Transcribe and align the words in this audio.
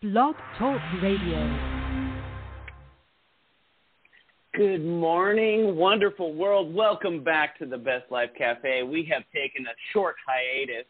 Blog 0.00 0.36
Talk 0.56 0.80
Radio. 1.02 1.88
Good 4.54 4.84
morning, 4.84 5.74
wonderful 5.74 6.34
world. 6.34 6.72
Welcome 6.72 7.24
back 7.24 7.58
to 7.58 7.66
the 7.66 7.78
Best 7.78 8.04
Life 8.08 8.30
Cafe. 8.38 8.84
We 8.84 9.02
have 9.12 9.24
taken 9.34 9.66
a 9.66 9.74
short 9.92 10.14
hiatus 10.24 10.86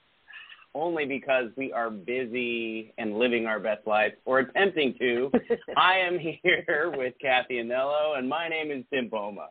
only 0.74 1.06
because 1.06 1.46
we 1.56 1.72
are 1.72 1.88
busy 1.88 2.92
and 2.98 3.18
living 3.18 3.46
our 3.46 3.58
best 3.58 3.86
life 3.86 4.12
or 4.26 4.40
attempting 4.40 4.94
to. 4.98 5.32
I 5.78 5.94
am 5.96 6.18
here 6.18 6.92
with 6.94 7.14
Kathy 7.18 7.62
Anello, 7.62 8.18
and 8.18 8.28
my 8.28 8.46
name 8.46 8.70
is 8.70 8.84
Tim 8.92 9.08
Boma. 9.08 9.48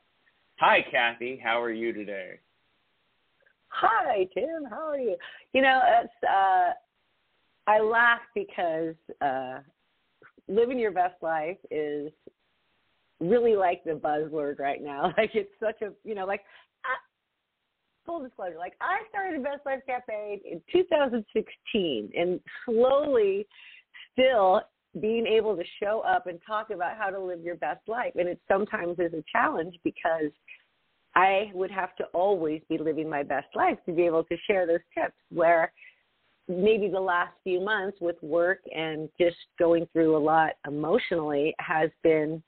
Hi, 0.59 0.85
Kathy. 0.91 1.41
How 1.43 1.59
are 1.59 1.73
you 1.73 1.93
today? 1.93 2.39
Hi, 3.69 4.27
Tim. 4.35 4.65
How 4.69 4.89
are 4.89 4.99
you? 4.99 5.17
You 5.53 5.63
know, 5.63 5.81
it's 6.03 6.29
uh, 6.29 6.73
I 7.67 7.79
laugh 7.79 8.21
because 8.33 8.95
uh, 9.21 9.59
living 10.47 10.79
your 10.79 10.91
best 10.91 11.21
life 11.21 11.57
is 11.69 12.11
really 13.19 13.55
like 13.55 13.83
the 13.83 13.91
buzzword 13.91 14.59
right 14.59 14.81
now. 14.81 15.13
Like 15.17 15.31
it's 15.33 15.49
such 15.59 15.81
a 15.81 15.91
you 16.03 16.15
know 16.15 16.25
like 16.25 16.41
full 18.07 18.23
disclosure. 18.23 18.57
Like 18.57 18.73
I 18.81 18.99
started 19.09 19.39
a 19.39 19.43
Best 19.43 19.65
Life 19.65 19.81
Cafe 19.85 20.41
in 20.49 20.61
2016, 20.71 22.09
and 22.17 22.39
slowly, 22.65 23.45
still 24.13 24.61
being 24.99 25.27
able 25.27 25.55
to 25.55 25.63
show 25.79 26.01
up 26.07 26.25
and 26.25 26.39
talk 26.47 26.71
about 26.71 26.97
how 26.97 27.09
to 27.11 27.19
live 27.19 27.41
your 27.41 27.57
best 27.57 27.87
life, 27.87 28.13
and 28.15 28.27
it 28.27 28.39
sometimes 28.47 28.97
is 28.97 29.13
a 29.13 29.23
challenge 29.31 29.75
because 29.83 30.31
I 31.13 31.51
would 31.53 31.69
have 31.69 31.95
to 31.97 32.05
always 32.13 32.61
be 32.69 32.77
living 32.79 33.09
my 33.09 33.21
best 33.21 33.47
life 33.55 33.77
to 33.85 33.91
be 33.91 34.03
able 34.03 34.23
to 34.23 34.37
share 34.47 34.65
those 34.65 34.79
tips. 34.97 35.15
Where 35.29 35.71
maybe 36.47 36.87
the 36.87 36.99
last 36.99 37.33
few 37.43 37.59
months 37.59 37.97
with 37.99 38.15
work 38.21 38.59
and 38.73 39.09
just 39.19 39.37
going 39.59 39.87
through 39.91 40.15
a 40.15 40.19
lot 40.19 40.53
emotionally 40.65 41.53
has 41.59 41.89
been 42.03 42.41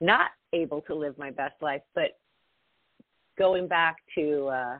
not 0.00 0.30
able 0.52 0.80
to 0.82 0.94
live 0.94 1.16
my 1.18 1.30
best 1.30 1.54
life. 1.60 1.82
But 1.94 2.18
going 3.38 3.66
back 3.66 3.96
to 4.14 4.46
uh, 4.48 4.78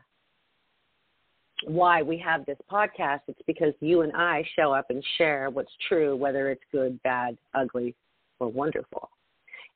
why 1.65 2.01
we 2.01 2.17
have 2.17 2.45
this 2.45 2.57
podcast, 2.71 3.21
it's 3.27 3.41
because 3.47 3.73
you 3.79 4.01
and 4.01 4.13
I 4.15 4.43
show 4.55 4.73
up 4.73 4.89
and 4.89 5.03
share 5.17 5.49
what's 5.49 5.71
true, 5.87 6.15
whether 6.15 6.49
it's 6.49 6.63
good, 6.71 7.01
bad, 7.03 7.37
ugly, 7.53 7.95
or 8.39 8.47
wonderful. 8.47 9.09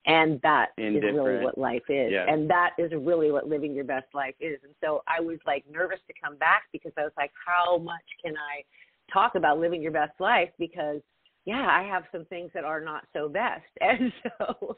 And 0.06 0.40
that 0.44 0.68
is 0.78 1.02
really 1.02 1.44
what 1.44 1.58
life 1.58 1.82
is. 1.90 2.14
And 2.28 2.50
that 2.50 2.72
is 2.78 2.92
really 2.96 3.32
what 3.32 3.48
living 3.48 3.74
your 3.74 3.86
best 3.86 4.08
life 4.14 4.36
is. 4.40 4.60
And 4.64 4.74
so 4.84 5.02
I 5.08 5.20
was 5.20 5.40
like 5.48 5.66
nervous 5.72 6.00
to 6.08 6.14
come 6.22 6.38
back 6.38 6.64
because 6.72 6.92
I 6.98 7.02
was 7.02 7.12
like, 7.18 7.32
how 7.46 7.78
much 7.80 8.04
can 8.24 8.36
I 8.38 8.64
talk 9.12 9.34
about 9.36 9.60
living 9.60 9.82
your 9.82 9.92
best 9.92 10.14
life? 10.20 10.50
Because 10.60 11.02
yeah, 11.46 11.68
I 11.70 11.84
have 11.84 12.04
some 12.12 12.26
things 12.26 12.52
that 12.54 12.64
are 12.64 12.82
not 12.82 13.04
so 13.14 13.30
best. 13.30 13.64
And 13.82 14.12
so 14.24 14.78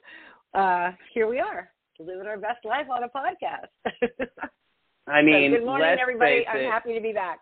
uh 0.53 0.91
here 1.13 1.27
we 1.27 1.39
are, 1.39 1.69
living 1.99 2.25
our 2.25 2.37
best 2.37 2.63
life 2.63 2.87
on 2.89 3.03
a 3.03 3.09
podcast. 3.09 3.67
I 5.07 5.21
mean, 5.21 5.51
so 5.51 5.57
good 5.59 5.65
morning, 5.65 5.97
everybody. 5.99 6.45
I'm 6.47 6.61
it, 6.61 6.71
happy 6.71 6.93
to 6.93 7.01
be 7.01 7.11
back. 7.11 7.39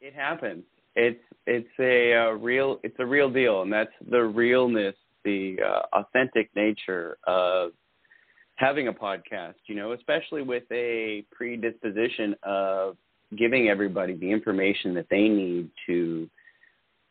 it 0.00 0.14
happens. 0.14 0.64
It's 0.94 1.20
it's 1.46 1.68
a 1.80 2.14
uh, 2.14 2.30
real 2.32 2.78
it's 2.84 2.96
a 3.00 3.06
real 3.06 3.30
deal, 3.30 3.62
and 3.62 3.72
that's 3.72 3.90
the 4.08 4.22
realness, 4.22 4.94
the 5.24 5.56
uh, 5.64 5.98
authentic 5.98 6.50
nature 6.54 7.18
of 7.26 7.72
having 8.56 8.88
a 8.88 8.92
podcast. 8.92 9.54
You 9.66 9.76
know, 9.76 9.92
especially 9.92 10.42
with 10.42 10.64
a 10.70 11.24
predisposition 11.30 12.34
of 12.42 12.96
giving 13.36 13.68
everybody 13.68 14.14
the 14.14 14.30
information 14.30 14.94
that 14.94 15.06
they 15.10 15.28
need 15.28 15.70
to 15.86 16.28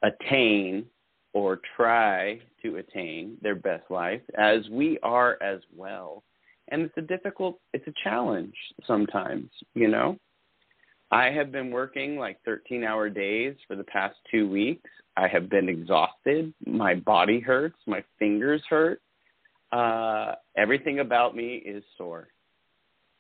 attain 0.04 0.86
or 1.34 1.60
try 1.76 2.40
to 2.62 2.78
attain 2.78 3.38
their 3.42 3.56
best 3.56 3.90
life, 3.90 4.22
as 4.38 4.68
we 4.70 5.00
are 5.02 5.38
as 5.42 5.62
well. 5.76 6.24
And 6.70 6.84
it's 6.84 6.98
a 6.98 7.02
difficult, 7.02 7.60
it's 7.74 7.88
a 7.88 7.94
challenge 8.04 8.54
sometimes, 8.86 9.50
you 9.74 9.88
know. 9.88 10.18
I 11.12 11.26
have 11.32 11.52
been 11.52 11.72
working 11.72 12.18
like 12.18 12.38
13 12.46 12.84
hour 12.84 13.10
days 13.10 13.56
for 13.68 13.76
the 13.76 13.84
past 13.84 14.16
two 14.30 14.50
weeks. 14.50 14.90
I 15.18 15.28
have 15.28 15.50
been 15.50 15.68
exhausted. 15.68 16.54
My 16.66 16.96
body 16.96 17.40
hurts. 17.40 17.76
My 17.86 18.04
fingers 18.18 18.62
hurt. 18.70 19.02
Uh, 19.72 20.36
everything 20.58 21.00
about 21.00 21.36
me 21.36 21.56
is 21.66 21.84
sore. 21.98 22.30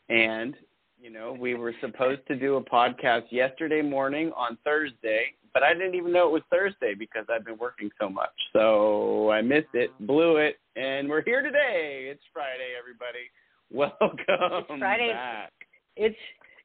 And, 0.09 0.56
you 1.01 1.09
know, 1.09 1.35
we 1.38 1.56
were 1.56 1.74
supposed 1.81 2.22
to 2.28 2.35
do 2.38 2.56
a 2.56 2.63
podcast 2.63 3.24
yesterday 3.30 3.81
morning 3.81 4.31
on 4.38 4.57
Thursday, 4.63 5.34
but 5.53 5.63
I 5.63 5.74
didn't 5.74 5.96
even 5.96 6.13
know 6.13 6.28
it 6.28 6.31
was 6.31 6.41
Thursday 6.50 6.94
because 6.97 7.25
I've 7.34 7.46
been 7.46 7.57
working 7.57 7.90
so 8.00 8.09
much. 8.09 8.31
So 8.53 9.31
I 9.31 9.41
missed 9.41 9.74
it, 9.74 9.91
blew 10.06 10.38
it, 10.38 10.57
and 10.78 11.09
we're 11.09 11.24
here 11.24 11.41
today. 11.41 12.07
It's 12.09 12.24
Friday, 12.34 12.72
everybody. 12.80 13.30
Welcome 13.74 14.66
It's 14.69 14.80
Friday. 14.80 15.13
back. 15.13 15.51
it's 15.96 16.16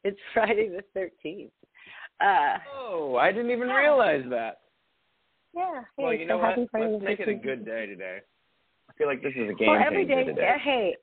it's 0.06 0.19
Friday 0.34 0.69
the 0.69 0.83
thirteenth. 0.94 1.53
Uh 2.21 2.59
Oh, 2.78 3.17
I 3.17 3.33
didn't 3.33 3.50
even 3.50 3.69
Yeah. 3.69 3.81
realize 3.81 4.25
that. 4.31 4.61
yeah. 5.55 5.83
Well, 5.97 6.12
hey, 6.12 6.21
you 6.21 6.25
so 6.25 6.28
know 6.28 6.39
what? 6.39 6.50
happy 6.50 6.67
Friday 6.71 6.93
Let's 6.93 7.05
make 7.05 7.21
it 7.21 7.28
a 7.28 7.34
good 7.34 7.65
day 7.65 7.87
today. 7.87 8.19
I 8.89 8.93
feel 8.95 9.06
like 9.06 9.22
this 9.22 9.34
is 9.34 9.50
a 9.50 9.55
game 9.55 9.69
Well, 9.69 9.83
every 9.84 10.05
day, 10.06 10.25
today. 10.25 10.56
hey, 10.62 10.97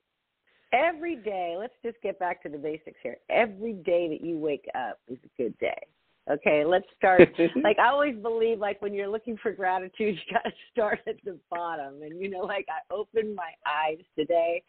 every 0.72 1.16
day, 1.18 1.56
let's 1.58 1.74
just 1.84 2.02
get 2.02 2.18
back 2.20 2.42
to 2.44 2.50
the 2.50 2.58
basics 2.58 2.98
here. 3.04 3.18
Every 3.30 3.74
day 3.74 4.10
that 4.10 4.26
you 4.26 4.38
wake 4.38 4.66
up 4.76 5.00
is 5.08 5.18
a 5.24 5.42
good 5.42 5.58
day. 5.60 5.78
Okay, 6.32 6.64
let's 6.64 6.86
start. 6.96 7.22
like 7.64 7.78
I 7.80 7.90
always 7.90 8.16
believe, 8.16 8.60
like 8.60 8.82
when 8.82 8.94
you're 8.94 9.10
looking 9.10 9.38
for 9.38 9.52
gratitude, 9.52 10.16
you 10.28 10.34
got 10.34 10.44
to 10.46 10.52
start 10.72 11.00
at 11.08 11.16
the 11.26 11.38
bottom. 11.52 12.02
And 12.02 12.20
you 12.20 12.30
know, 12.30 12.40
like 12.42 12.66
I 12.70 12.94
opened 12.94 13.36
my 13.36 13.52
eyes 13.68 14.00
today, 14.18 14.64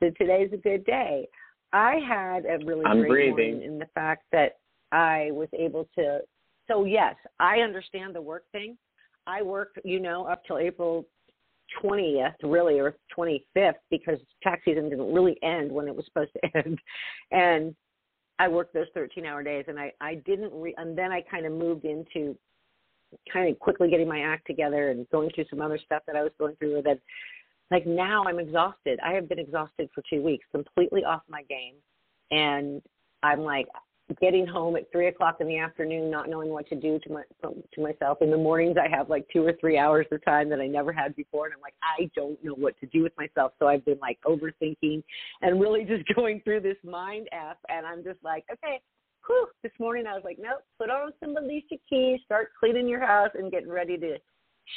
so 0.00 0.10
today's 0.18 0.50
a 0.52 0.58
good 0.58 0.84
day. 0.84 1.26
I 1.72 1.96
had 2.06 2.44
a 2.46 2.64
really 2.64 2.84
I'm 2.84 3.00
great 3.00 3.34
breathing. 3.34 3.52
morning 3.52 3.62
in 3.62 3.78
the 3.78 3.86
fact 3.94 4.24
that 4.32 4.58
I 4.92 5.30
was 5.32 5.48
able 5.52 5.88
to. 5.96 6.20
So 6.66 6.84
yes, 6.84 7.14
I 7.38 7.60
understand 7.60 8.14
the 8.14 8.22
work 8.22 8.44
thing. 8.52 8.76
I 9.26 9.42
worked, 9.42 9.78
you 9.84 10.00
know, 10.00 10.24
up 10.24 10.42
till 10.46 10.58
April 10.58 11.06
20th, 11.82 12.34
really, 12.42 12.78
or 12.78 12.96
25th, 13.16 13.74
because 13.90 14.18
tax 14.42 14.62
season 14.64 14.88
didn't 14.88 15.12
really 15.12 15.36
end 15.42 15.70
when 15.70 15.86
it 15.86 15.94
was 15.94 16.06
supposed 16.06 16.30
to 16.32 16.56
end. 16.64 16.78
And 17.30 17.74
I 18.38 18.48
worked 18.48 18.72
those 18.72 18.86
13 18.94 19.26
hour 19.26 19.42
days, 19.42 19.64
and 19.68 19.78
I, 19.78 19.92
I 20.00 20.16
didn't, 20.26 20.52
re- 20.52 20.74
and 20.78 20.96
then 20.96 21.12
I 21.12 21.22
kind 21.22 21.44
of 21.44 21.52
moved 21.52 21.84
into 21.84 22.36
kind 23.32 23.50
of 23.50 23.58
quickly 23.58 23.90
getting 23.90 24.08
my 24.08 24.20
act 24.20 24.46
together 24.46 24.90
and 24.90 25.08
going 25.10 25.30
through 25.34 25.46
some 25.50 25.60
other 25.60 25.78
stuff 25.78 26.02
that 26.06 26.16
I 26.16 26.22
was 26.22 26.32
going 26.38 26.56
through. 26.56 26.76
And 26.76 26.86
then, 26.86 27.00
like, 27.70 27.86
now 27.86 28.24
I'm 28.26 28.38
exhausted. 28.38 28.98
I 29.04 29.12
have 29.12 29.28
been 29.28 29.38
exhausted 29.38 29.90
for 29.94 30.02
two 30.08 30.22
weeks, 30.22 30.46
completely 30.52 31.04
off 31.04 31.22
my 31.28 31.42
game. 31.42 31.74
And 32.30 32.82
I'm 33.22 33.40
like, 33.40 33.66
getting 34.20 34.46
home 34.46 34.76
at 34.76 34.90
three 34.90 35.08
o'clock 35.08 35.36
in 35.40 35.46
the 35.46 35.58
afternoon, 35.58 36.10
not 36.10 36.28
knowing 36.28 36.48
what 36.48 36.66
to 36.68 36.74
do 36.74 36.98
to 37.00 37.12
my 37.12 37.22
to 37.42 37.80
myself. 37.80 38.18
In 38.22 38.30
the 38.30 38.36
mornings, 38.36 38.76
I 38.82 38.88
have 38.88 39.10
like 39.10 39.26
two 39.32 39.46
or 39.46 39.52
three 39.60 39.76
hours 39.76 40.06
of 40.10 40.24
time 40.24 40.48
that 40.50 40.60
I 40.60 40.66
never 40.66 40.92
had 40.92 41.14
before, 41.14 41.46
and 41.46 41.54
I'm 41.54 41.60
like, 41.60 41.74
I 41.82 42.10
don't 42.16 42.42
know 42.42 42.54
what 42.54 42.78
to 42.80 42.86
do 42.86 43.02
with 43.02 43.12
myself. 43.18 43.52
So 43.58 43.68
I've 43.68 43.84
been 43.84 43.98
like 44.00 44.18
overthinking 44.26 45.02
and 45.42 45.60
really 45.60 45.84
just 45.84 46.04
going 46.16 46.40
through 46.42 46.60
this 46.60 46.78
mind 46.82 47.28
f. 47.32 47.56
And 47.68 47.86
I'm 47.86 48.02
just 48.02 48.18
like, 48.24 48.44
okay, 48.52 48.80
whew. 49.26 49.46
This 49.62 49.72
morning 49.78 50.06
I 50.06 50.14
was 50.14 50.22
like, 50.24 50.38
nope, 50.40 50.62
put 50.78 50.90
on 50.90 51.12
some 51.20 51.36
Alicia 51.36 51.76
Keys, 51.88 52.20
start 52.24 52.48
cleaning 52.58 52.88
your 52.88 53.06
house, 53.06 53.30
and 53.34 53.50
getting 53.50 53.70
ready 53.70 53.98
to 53.98 54.16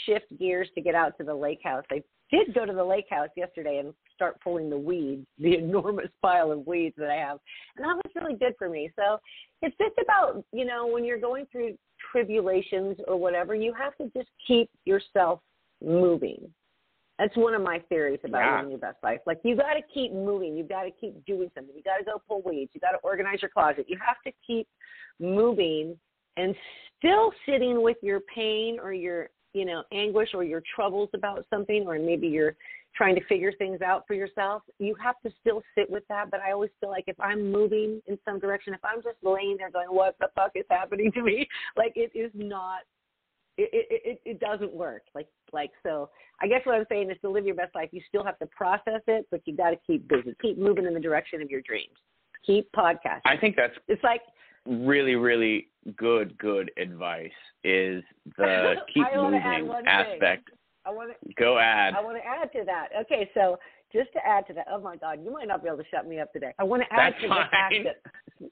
shift 0.05 0.25
gears 0.39 0.69
to 0.75 0.81
get 0.81 0.95
out 0.95 1.17
to 1.17 1.23
the 1.23 1.33
lake 1.33 1.59
house. 1.63 1.85
I 1.89 2.03
did 2.31 2.53
go 2.53 2.65
to 2.65 2.73
the 2.73 2.83
lake 2.83 3.07
house 3.09 3.29
yesterday 3.35 3.77
and 3.79 3.93
start 4.13 4.39
pulling 4.41 4.69
the 4.69 4.77
weeds, 4.77 5.25
the 5.39 5.55
enormous 5.55 6.09
pile 6.21 6.51
of 6.51 6.65
weeds 6.65 6.95
that 6.97 7.09
I 7.09 7.15
have. 7.15 7.39
And 7.77 7.85
that 7.85 7.95
was 7.95 8.11
really 8.15 8.37
good 8.37 8.53
for 8.57 8.69
me. 8.69 8.91
So 8.95 9.19
it's 9.61 9.75
just 9.77 9.95
about, 10.01 10.43
you 10.51 10.65
know, 10.65 10.87
when 10.87 11.05
you're 11.05 11.19
going 11.19 11.45
through 11.51 11.77
tribulations 12.11 12.97
or 13.07 13.17
whatever, 13.17 13.55
you 13.55 13.73
have 13.73 13.95
to 13.97 14.11
just 14.17 14.29
keep 14.47 14.69
yourself 14.85 15.39
moving. 15.83 16.49
That's 17.19 17.35
one 17.37 17.53
of 17.53 17.61
my 17.61 17.79
theories 17.89 18.19
about 18.23 18.39
Yeah. 18.39 18.55
living 18.55 18.71
your 18.71 18.79
best 18.79 18.97
life. 19.03 19.21
Like 19.27 19.39
you 19.43 19.55
got 19.55 19.73
to 19.73 19.81
keep 19.93 20.11
moving. 20.11 20.57
You 20.57 20.63
got 20.63 20.83
to 20.83 20.91
keep 20.91 21.23
doing 21.25 21.51
something. 21.53 21.75
You 21.75 21.83
got 21.83 21.97
to 21.97 22.03
go 22.03 22.21
pull 22.27 22.41
weeds. 22.41 22.71
You 22.73 22.81
got 22.81 22.91
to 22.91 22.99
organize 23.03 23.41
your 23.41 23.49
closet. 23.49 23.85
You 23.87 23.97
have 24.03 24.17
to 24.25 24.31
keep 24.45 24.67
moving 25.19 25.99
and 26.37 26.55
still 26.97 27.31
sitting 27.45 27.83
with 27.83 27.97
your 28.01 28.21
pain 28.33 28.79
or 28.81 28.93
your 28.93 29.29
you 29.53 29.65
know 29.65 29.83
anguish 29.91 30.29
or 30.33 30.43
your 30.43 30.61
troubles 30.75 31.09
about 31.13 31.45
something 31.49 31.83
or 31.87 31.97
maybe 31.99 32.27
you're 32.27 32.55
trying 32.95 33.15
to 33.15 33.23
figure 33.25 33.53
things 33.57 33.81
out 33.81 34.03
for 34.07 34.13
yourself 34.13 34.63
you 34.79 34.95
have 35.01 35.15
to 35.25 35.31
still 35.39 35.61
sit 35.75 35.89
with 35.89 36.03
that. 36.09 36.29
But 36.29 36.41
i 36.41 36.51
always 36.51 36.71
feel 36.79 36.89
like 36.89 37.05
if 37.07 37.19
i'm 37.19 37.51
moving 37.51 38.01
in 38.07 38.17
some 38.25 38.39
direction 38.39 38.73
if 38.73 38.79
i'm 38.83 39.01
just 39.01 39.17
laying 39.23 39.57
there 39.57 39.71
going 39.71 39.87
what 39.87 40.15
the 40.19 40.27
fuck 40.35 40.51
is 40.55 40.65
happening 40.69 41.11
to 41.13 41.21
me? 41.21 41.47
Like 41.77 41.93
it 41.95 42.11
is 42.15 42.31
not 42.33 42.81
it 43.57 43.69
it 43.73 44.01
it, 44.05 44.21
it 44.25 44.39
doesn't 44.39 44.73
work. 44.73 45.03
Like 45.15 45.27
like 45.51 45.71
so 45.83 46.09
i 46.41 46.47
guess 46.47 46.61
what 46.65 46.75
i'm 46.75 46.85
saying 46.89 47.09
is 47.11 47.17
to 47.21 47.29
live 47.29 47.45
your 47.45 47.55
best 47.55 47.75
life 47.75 47.89
you 47.91 48.01
still 48.07 48.23
have 48.23 48.39
to 48.39 48.45
process 48.47 49.01
it 49.07 49.27
but 49.31 49.41
you 49.45 49.55
got 49.55 49.71
to 49.71 49.77
keep 49.87 50.07
busy. 50.07 50.33
Keep 50.41 50.57
moving 50.57 50.85
in 50.85 50.93
the 50.93 50.99
direction 50.99 51.41
of 51.41 51.49
your 51.49 51.61
dreams. 51.61 51.95
Keep 52.45 52.71
podcasting. 52.71 53.21
I 53.25 53.37
think 53.37 53.55
that's 53.55 53.73
it's 53.87 54.03
like 54.03 54.21
really, 54.67 55.15
really 55.15 55.67
good, 55.97 56.37
good 56.37 56.71
advice 56.77 57.31
is 57.63 58.03
the 58.37 58.75
keep 58.93 59.05
I 59.13 59.17
wanna 59.17 59.37
add 59.37 59.59
moving 59.59 59.67
one 59.67 59.83
thing. 59.83 59.91
aspect. 59.91 60.49
I 60.85 60.89
want 60.89 61.11
to 61.11 61.33
Go 61.35 61.59
add. 61.59 61.93
I 61.93 62.01
want 62.01 62.17
to 62.17 62.27
add 62.27 62.51
to 62.53 62.65
that. 62.65 62.87
Okay, 63.01 63.29
so 63.35 63.59
just 63.93 64.11
to 64.13 64.19
add 64.25 64.47
to 64.47 64.53
that, 64.53 64.65
oh 64.69 64.79
my 64.79 64.95
God, 64.95 65.19
you 65.23 65.31
might 65.31 65.47
not 65.47 65.61
be 65.61 65.67
able 65.67 65.77
to 65.77 65.89
shut 65.91 66.07
me 66.07 66.19
up 66.19 66.33
today. 66.33 66.53
I 66.57 66.63
want 66.63 66.81
to 66.81 66.93
add 66.93 67.13
That's 67.13 67.21
to 67.21 67.27
the 67.27 67.35
fact 67.51 67.75
that 67.83 68.49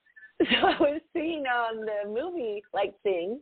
so 0.52 0.68
I 0.68 0.80
was 0.80 1.02
seeing 1.14 1.46
on 1.48 1.86
the 1.86 2.08
movie 2.08 2.62
like 2.74 2.94
thing 3.02 3.40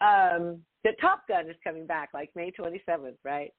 um, 0.00 0.60
that 0.84 1.00
Top 1.00 1.28
Gun 1.28 1.48
is 1.48 1.56
coming 1.62 1.86
back 1.86 2.10
like 2.14 2.30
May 2.34 2.50
27th, 2.50 3.16
right? 3.24 3.52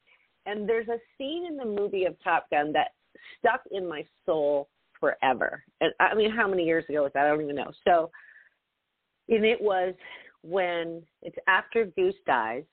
And 0.46 0.68
there's 0.68 0.88
a 0.90 0.98
scene 1.18 1.46
in 1.46 1.56
the 1.56 1.66
movie 1.66 2.06
of 2.06 2.16
Top 2.24 2.50
Gun 2.50 2.74
that 2.74 2.90
stuck 3.40 3.62
in 3.72 3.88
my 3.88 4.04
soul 4.26 4.70
forever. 5.00 5.64
And 5.82 5.94
I 6.00 6.14
mean, 6.16 6.32
how 6.32 6.48
many 6.48 6.64
years 6.64 6.86
ago 6.90 7.04
was 7.04 7.12
that? 7.14 7.26
I 7.26 7.30
don't 7.30 7.42
even 7.42 7.56
know. 7.56 7.72
So, 7.86 8.10
and 9.30 9.46
it 9.46 9.62
was 9.62 9.94
when 10.42 11.02
it's 11.22 11.38
after 11.48 11.86
Goose 11.86 12.16
dies. 12.26 12.64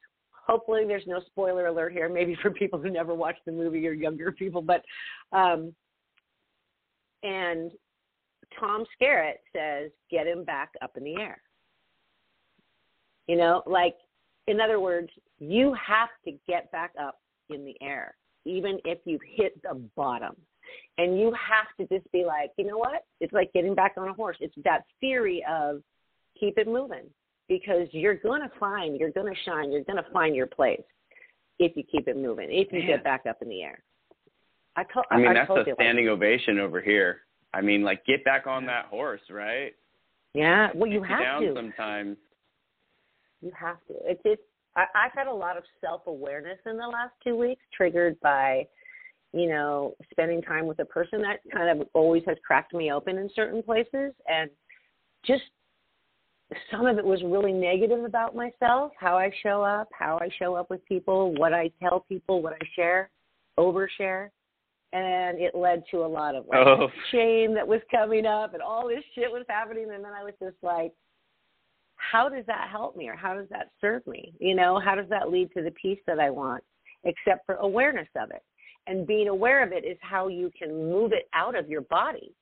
Hopefully, 0.47 0.85
there's 0.87 1.07
no 1.07 1.21
spoiler 1.27 1.67
alert 1.67 1.93
here. 1.93 2.09
Maybe 2.09 2.37
for 2.43 2.51
people 2.51 2.81
who 2.81 2.91
never 2.91 3.15
watched 3.15 3.45
the 3.47 3.53
movie 3.53 3.87
or 3.87 3.93
younger 3.93 4.33
people, 4.33 4.63
but 4.63 4.83
um, 5.33 5.75
and 7.23 7.71
Tom 8.59 8.85
Skerritt 9.01 9.39
says, 9.55 9.91
"Get 10.11 10.27
him 10.27 10.45
back 10.45 10.71
up 10.83 10.93
in 10.97 11.05
the 11.05 11.17
air." 11.21 11.41
You 13.29 13.37
know, 13.37 13.63
like 13.67 13.95
in 14.47 14.61
other 14.61 14.81
words, 14.81 15.11
you 15.39 15.75
have 15.75 16.09
to 16.25 16.33
get 16.49 16.71
back 16.73 16.93
up 17.01 17.21
in 17.51 17.65
the 17.65 17.77
air, 17.81 18.17
even 18.45 18.79
if 18.85 18.99
you've 19.05 19.21
hit 19.25 19.61
the 19.63 19.81
bottom. 19.97 20.35
And 20.99 21.19
you 21.19 21.33
have 21.33 21.67
to 21.79 21.95
just 21.95 22.11
be 22.13 22.25
like, 22.25 22.51
you 22.57 22.65
know 22.65 22.77
what? 22.79 23.05
It's 23.21 23.33
like 23.33 23.53
getting 23.53 23.75
back 23.75 23.95
on 23.97 24.09
a 24.09 24.13
horse. 24.13 24.37
It's 24.41 24.55
that 24.65 24.83
theory 25.01 25.45
of 25.49 25.83
keep 26.41 26.59
it 26.59 26.67
moving 26.67 27.05
because 27.49 27.87
you're 27.93 28.15
going 28.15 28.41
to 28.41 28.51
find, 28.59 28.99
you're 28.99 29.11
going 29.11 29.33
to 29.33 29.41
shine, 29.45 29.71
you're 29.71 29.85
going 29.85 30.03
to 30.03 30.11
find 30.13 30.35
your 30.35 30.47
place 30.47 30.83
if 31.59 31.77
you 31.77 31.83
keep 31.83 32.09
it 32.09 32.17
moving, 32.17 32.49
if 32.51 32.73
you 32.73 32.87
get 32.87 33.05
back 33.05 33.27
up 33.29 33.43
in 33.43 33.49
the 33.49 33.63
air. 33.63 33.83
I, 34.77 34.85
to- 34.85 35.03
I 35.11 35.19
mean, 35.19 35.27
I 35.29 35.35
that's 35.35 35.51
a 35.51 35.55
you, 35.55 35.59
like, 35.59 35.75
standing 35.75 36.09
ovation 36.09 36.59
over 36.59 36.81
here. 36.81 37.23
I 37.53 37.61
mean, 37.61 37.83
like, 37.83 38.07
get 38.07 38.25
back 38.25 38.47
on 38.47 38.65
that 38.67 38.87
horse, 38.87 39.21
right? 39.31 39.75
yeah, 40.35 40.69
well, 40.75 40.91
you 40.91 41.03
have 41.03 41.21
down 41.21 41.43
to. 41.43 41.55
sometimes. 41.55 42.17
You 43.43 43.51
have 43.59 43.79
to. 43.89 43.95
It's 44.05 44.21
it's. 44.25 44.43
I, 44.77 44.85
I've 44.95 45.13
had 45.13 45.27
a 45.27 45.35
lot 45.35 45.57
of 45.57 45.65
self 45.81 46.03
awareness 46.07 46.59
in 46.67 46.77
the 46.77 46.87
last 46.87 47.13
two 47.25 47.37
weeks, 47.37 47.63
triggered 47.77 48.19
by, 48.21 48.67
you 49.33 49.49
know, 49.49 49.97
spending 50.13 50.41
time 50.41 50.67
with 50.67 50.79
a 50.79 50.85
person 50.85 51.21
that 51.23 51.41
kind 51.53 51.81
of 51.81 51.89
always 51.95 52.23
has 52.29 52.37
cracked 52.47 52.73
me 52.73 52.93
open 52.93 53.19
in 53.19 53.29
certain 53.35 53.63
places, 53.63 54.13
and 54.29 54.49
just 55.27 55.43
some 56.71 56.87
of 56.87 56.99
it 56.99 57.05
was 57.05 57.23
really 57.23 57.53
negative 57.53 58.05
about 58.05 58.35
myself, 58.35 58.93
how 58.99 59.17
I 59.17 59.31
show 59.43 59.63
up, 59.63 59.89
how 59.93 60.19
I 60.21 60.29
show 60.39 60.55
up 60.55 60.71
with 60.71 60.85
people, 60.87 61.35
what 61.35 61.53
I 61.53 61.71
tell 61.81 62.05
people, 62.09 62.43
what 62.43 62.55
I 62.55 62.65
share, 62.75 63.11
overshare. 63.59 64.31
And 64.93 65.39
it 65.41 65.55
led 65.55 65.85
to 65.93 65.99
a 65.99 66.07
lot 66.07 66.35
of 66.35 66.47
like 66.49 66.67
Oh. 66.67 66.89
shame 67.13 67.55
that 67.55 67.67
was 67.67 67.81
coming 67.91 68.27
up 68.27 68.55
and 68.55 68.63
all 68.63 68.89
this 68.89 69.05
shit 69.15 69.31
was 69.31 69.45
happening 69.49 69.89
and 69.95 70.05
then 70.05 70.13
I 70.13 70.25
was 70.25 70.35
just 70.43 70.57
like, 70.63 70.93
how 71.95 72.29
does 72.29 72.45
that 72.47 72.69
help 72.71 72.97
me 72.97 73.09
or 73.09 73.15
how 73.15 73.35
does 73.35 73.49
that 73.51 73.71
serve 73.81 74.05
me? 74.07 74.33
You 74.41 74.57
know, 74.57 74.81
how 74.81 74.97
does 74.97 75.09
that 75.11 75.31
lead 75.31 75.53
to 75.53 75.63
the 75.63 75.71
peace 75.73 76.01
that 76.07 76.19
I 76.19 76.31
want? 76.31 76.65
Except 77.05 77.47
for 77.47 77.55
awareness 77.57 78.09
of 78.17 78.31
it. 78.31 78.43
And 78.87 79.07
being 79.07 79.29
aware 79.29 79.63
of 79.63 79.73
it 79.73 79.85
is 79.85 79.99
how 80.01 80.29
you 80.29 80.51
can 80.59 80.91
move 80.91 81.13
it 81.13 81.29
out 81.35 81.57
of 81.57 81.69
your 81.69 81.83
body. 81.83 82.33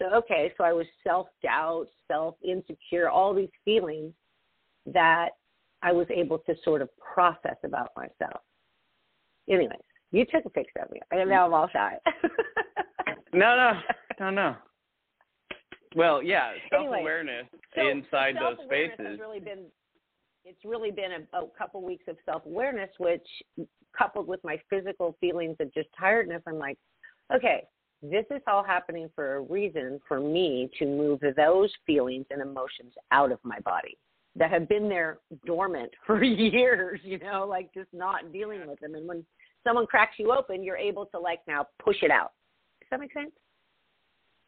So 0.00 0.12
okay, 0.14 0.52
so 0.56 0.64
I 0.64 0.72
was 0.72 0.86
self 1.02 1.28
doubt, 1.42 1.86
self 2.08 2.36
insecure, 2.42 3.08
all 3.08 3.34
these 3.34 3.50
feelings 3.64 4.12
that 4.86 5.30
I 5.82 5.92
was 5.92 6.06
able 6.10 6.38
to 6.40 6.54
sort 6.64 6.82
of 6.82 6.88
process 6.98 7.56
about 7.64 7.90
myself. 7.96 8.42
Anyways, 9.48 9.78
you 10.10 10.24
took 10.24 10.44
a 10.46 10.50
picture 10.50 10.80
of 10.80 10.90
me, 10.90 11.00
and 11.10 11.28
now 11.28 11.46
I'm 11.46 11.54
all 11.54 11.68
shy. 11.72 11.98
No, 13.34 13.56
no, 13.56 13.72
no, 14.20 14.30
no. 14.30 14.56
Well, 15.96 16.22
yeah, 16.22 16.52
self 16.70 16.86
awareness 16.86 17.46
So, 17.74 17.88
inside 17.88 18.36
those 18.36 18.64
spaces. 18.64 19.18
Really 19.18 19.40
been, 19.40 19.64
it's 20.44 20.64
really 20.64 20.92
been 20.92 21.10
a, 21.12 21.38
a 21.38 21.48
couple 21.58 21.82
weeks 21.82 22.04
of 22.08 22.16
self 22.24 22.46
awareness, 22.46 22.90
which 22.98 23.26
coupled 23.96 24.28
with 24.28 24.40
my 24.44 24.60
physical 24.70 25.16
feelings 25.20 25.56
of 25.60 25.72
just 25.74 25.88
tiredness, 25.98 26.42
I'm 26.46 26.58
like, 26.58 26.78
okay, 27.34 27.64
this 28.10 28.24
is 28.30 28.42
all 28.46 28.62
happening 28.62 29.08
for 29.14 29.36
a 29.36 29.40
reason 29.40 30.00
for 30.06 30.20
me 30.20 30.70
to 30.78 30.86
move 30.86 31.20
those 31.36 31.70
feelings 31.86 32.26
and 32.30 32.42
emotions 32.42 32.92
out 33.10 33.32
of 33.32 33.38
my 33.42 33.58
body 33.60 33.96
that 34.36 34.50
have 34.50 34.68
been 34.68 34.88
there 34.88 35.18
dormant 35.46 35.90
for 36.06 36.22
years, 36.22 37.00
you 37.02 37.18
know, 37.18 37.46
like 37.48 37.72
just 37.72 37.88
not 37.92 38.32
dealing 38.32 38.66
with 38.66 38.80
them. 38.80 38.94
And 38.94 39.06
when 39.08 39.24
someone 39.64 39.86
cracks 39.86 40.14
you 40.18 40.32
open, 40.32 40.62
you're 40.62 40.76
able 40.76 41.06
to 41.06 41.18
like 41.18 41.40
now 41.46 41.66
push 41.82 41.96
it 42.02 42.10
out. 42.10 42.32
Does 42.80 42.88
that 42.90 43.00
make 43.00 43.12
sense? 43.12 43.32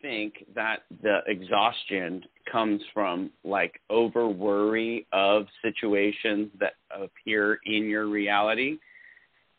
think 0.03 0.45
that 0.55 0.81
the 1.03 1.21
exhaustion 1.27 2.23
comes 2.51 2.83
from 2.93 3.31
like 3.45 3.81
over 3.91 4.29
worry 4.29 5.07
of 5.13 5.47
situations 5.63 6.51
that 6.61 6.75
appear 6.91 7.59
in 7.65 7.85
your 7.85 8.07
reality 8.07 8.77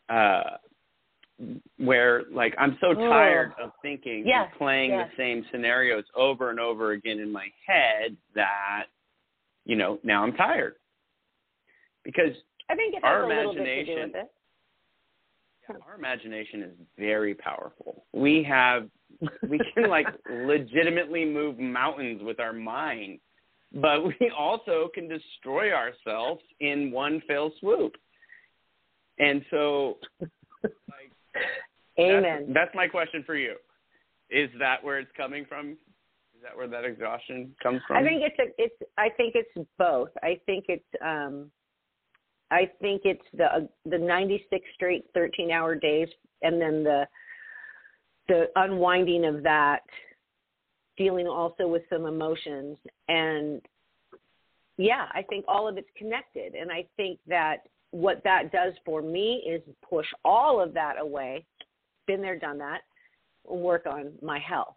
uh 0.08 0.56
where 1.78 2.24
like 2.32 2.54
i'm 2.58 2.76
so 2.80 2.88
Oh. 2.90 3.08
tired 3.08 3.52
of 3.62 3.70
thinking 3.82 4.24
Yes, 4.26 4.48
and 4.50 4.58
playing 4.58 4.90
yes. 4.90 5.08
the 5.16 5.22
same 5.22 5.44
scenarios 5.52 6.04
over 6.16 6.50
and 6.50 6.58
over 6.58 6.92
again 6.92 7.20
in 7.20 7.30
my 7.30 7.46
head 7.66 8.16
that 8.34 8.86
you 9.64 9.76
know 9.76 9.98
now 10.02 10.22
i'm 10.24 10.32
tired 10.34 10.74
because 12.04 12.32
I 12.70 12.74
think 12.74 12.94
it 12.94 13.04
Our 13.04 13.24
a 13.24 13.28
little 13.28 13.54
bit 13.54 13.58
to 13.64 13.84
do 13.84 13.92
imagination- 13.92 14.28
our 15.86 15.94
imagination 15.96 16.62
is 16.62 16.74
very 16.98 17.34
powerful 17.34 18.04
we 18.12 18.42
have 18.42 18.88
we 19.48 19.58
can 19.74 19.88
like 19.90 20.06
legitimately 20.30 21.24
move 21.24 21.58
mountains 21.58 22.22
with 22.22 22.40
our 22.40 22.52
mind 22.54 23.20
but 23.74 24.02
we 24.04 24.30
also 24.36 24.88
can 24.94 25.08
destroy 25.08 25.72
ourselves 25.72 26.42
in 26.60 26.90
one 26.90 27.22
fell 27.28 27.52
swoop 27.60 27.96
and 29.18 29.44
so 29.50 29.98
Amen. 31.98 32.44
that's, 32.46 32.54
that's 32.54 32.74
my 32.74 32.86
question 32.86 33.22
for 33.24 33.34
you. 33.34 33.54
Is 34.30 34.50
that 34.58 34.82
where 34.82 34.98
it's 34.98 35.10
coming 35.16 35.44
from? 35.48 35.72
Is 35.72 36.42
that 36.42 36.56
where 36.56 36.68
that 36.68 36.84
exhaustion 36.84 37.54
comes 37.62 37.80
from? 37.86 37.96
I 37.96 38.02
think 38.02 38.22
it's 38.22 38.38
a, 38.38 38.62
it's 38.62 38.74
I 38.96 39.08
think 39.16 39.34
it's 39.34 39.68
both. 39.78 40.10
I 40.22 40.38
think 40.46 40.66
it's 40.68 40.84
um 41.04 41.50
I 42.50 42.70
think 42.80 43.02
it's 43.04 43.24
the 43.34 43.68
the 43.86 43.98
96 43.98 44.64
straight 44.74 45.04
13 45.14 45.50
hour 45.50 45.74
days 45.74 46.08
and 46.42 46.60
then 46.60 46.84
the 46.84 47.06
the 48.28 48.46
unwinding 48.56 49.24
of 49.24 49.42
that 49.42 49.80
dealing 50.98 51.26
also 51.26 51.66
with 51.66 51.82
some 51.88 52.04
emotions. 52.04 52.76
And 53.08 53.62
yeah, 54.76 55.06
I 55.12 55.22
think 55.22 55.44
all 55.48 55.66
of 55.66 55.78
it's 55.78 55.88
connected. 55.96 56.54
And 56.54 56.70
I 56.70 56.86
think 56.96 57.18
that 57.26 57.58
what 57.90 58.22
that 58.24 58.52
does 58.52 58.74
for 58.84 59.02
me 59.02 59.42
is 59.48 59.62
push 59.88 60.06
all 60.24 60.60
of 60.60 60.74
that 60.74 60.98
away. 61.00 61.46
Been 62.06 62.20
there, 62.20 62.38
done 62.38 62.58
that. 62.58 62.80
Work 63.44 63.86
on 63.86 64.12
my 64.22 64.38
health 64.38 64.74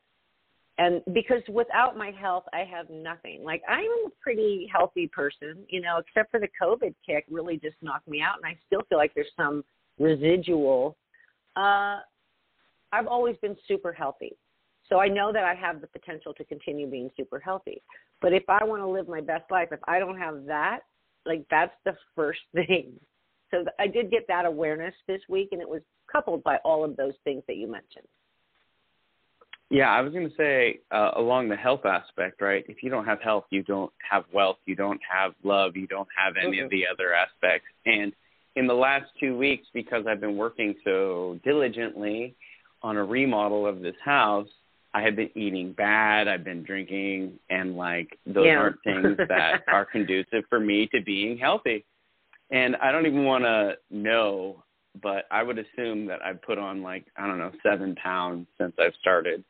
and 0.81 1.01
because 1.13 1.41
without 1.49 1.97
my 1.97 2.11
health 2.11 2.43
i 2.53 2.59
have 2.59 2.89
nothing 2.89 3.43
like 3.43 3.61
i'm 3.67 3.85
a 4.05 4.09
pretty 4.21 4.69
healthy 4.71 5.07
person 5.07 5.57
you 5.69 5.81
know 5.81 5.97
except 5.97 6.31
for 6.31 6.39
the 6.39 6.47
covid 6.61 6.93
kick 7.05 7.25
really 7.29 7.57
just 7.57 7.75
knocked 7.81 8.07
me 8.07 8.21
out 8.21 8.35
and 8.41 8.45
i 8.45 8.57
still 8.65 8.81
feel 8.89 8.97
like 8.97 9.13
there's 9.13 9.27
some 9.37 9.63
residual 9.99 10.97
uh 11.55 11.99
i've 12.91 13.07
always 13.07 13.35
been 13.37 13.55
super 13.67 13.91
healthy 13.91 14.35
so 14.87 14.99
i 14.99 15.07
know 15.07 15.31
that 15.31 15.43
i 15.43 15.53
have 15.53 15.81
the 15.81 15.87
potential 15.87 16.33
to 16.33 16.43
continue 16.45 16.89
being 16.89 17.09
super 17.17 17.39
healthy 17.39 17.81
but 18.21 18.33
if 18.33 18.43
i 18.49 18.63
want 18.63 18.81
to 18.81 18.87
live 18.87 19.07
my 19.07 19.21
best 19.21 19.49
life 19.51 19.69
if 19.71 19.79
i 19.87 19.99
don't 19.99 20.17
have 20.17 20.45
that 20.45 20.79
like 21.25 21.45
that's 21.49 21.73
the 21.85 21.95
first 22.15 22.41
thing 22.53 22.93
so 23.51 23.63
i 23.79 23.87
did 23.87 24.11
get 24.11 24.25
that 24.27 24.45
awareness 24.45 24.93
this 25.07 25.21
week 25.29 25.49
and 25.51 25.61
it 25.61 25.69
was 25.69 25.81
coupled 26.11 26.43
by 26.43 26.57
all 26.65 26.83
of 26.83 26.95
those 26.97 27.13
things 27.23 27.43
that 27.47 27.57
you 27.57 27.67
mentioned 27.71 28.07
Yeah, 29.69 29.89
I 29.89 30.01
was 30.01 30.11
going 30.11 30.29
to 30.29 30.35
say 30.35 30.81
uh, 30.91 31.11
along 31.15 31.47
the 31.47 31.55
health 31.55 31.85
aspect, 31.85 32.41
right? 32.41 32.65
If 32.67 32.83
you 32.83 32.89
don't 32.89 33.05
have 33.05 33.21
health, 33.21 33.45
you 33.51 33.63
don't 33.63 33.91
have 34.09 34.25
wealth, 34.33 34.57
you 34.65 34.75
don't 34.75 34.99
have 35.09 35.33
love, 35.43 35.77
you 35.77 35.87
don't 35.87 36.09
have 36.13 36.35
any 36.35 36.59
of 36.59 36.67
Mhm. 36.67 36.71
the 36.71 36.83
other 36.87 37.13
aspects. 37.13 37.67
And 37.85 38.11
in 38.57 38.67
the 38.67 38.73
last 38.73 39.05
two 39.17 39.37
weeks, 39.37 39.65
because 39.73 40.05
I've 40.07 40.19
been 40.19 40.35
working 40.35 40.75
so 40.83 41.39
diligently 41.45 42.35
on 42.83 42.97
a 42.97 43.03
remodel 43.05 43.65
of 43.65 43.79
this 43.81 43.95
house, 44.03 44.49
I 44.93 45.01
have 45.01 45.15
been 45.15 45.29
eating 45.35 45.73
bad. 45.73 46.27
I've 46.27 46.43
been 46.43 46.63
drinking, 46.63 47.39
and 47.49 47.75
like 47.77 48.17
those 48.25 48.45
Yeah. 48.47 48.57
aren't 48.57 48.83
things 48.83 49.17
that 49.29 49.63
are 49.67 49.85
conducive 49.85 50.43
for 50.49 50.59
me 50.59 50.87
to 50.87 51.01
being 51.01 51.37
healthy. 51.37 51.85
And 52.51 52.75
I 52.77 52.91
don't 52.91 53.05
even 53.05 53.23
want 53.23 53.45
to 53.45 53.77
know, 53.89 54.63
but 55.01 55.25
I 55.31 55.41
would 55.43 55.57
assume 55.57 56.05
that 56.07 56.21
I've 56.23 56.41
put 56.41 56.57
on 56.57 56.81
like 56.81 57.05
I 57.15 57.27
don't 57.27 57.37
know 57.37 57.51
seven 57.63 57.95
pounds 57.95 58.47
since 58.57 58.73
I've 58.79 58.95
started 58.99 59.43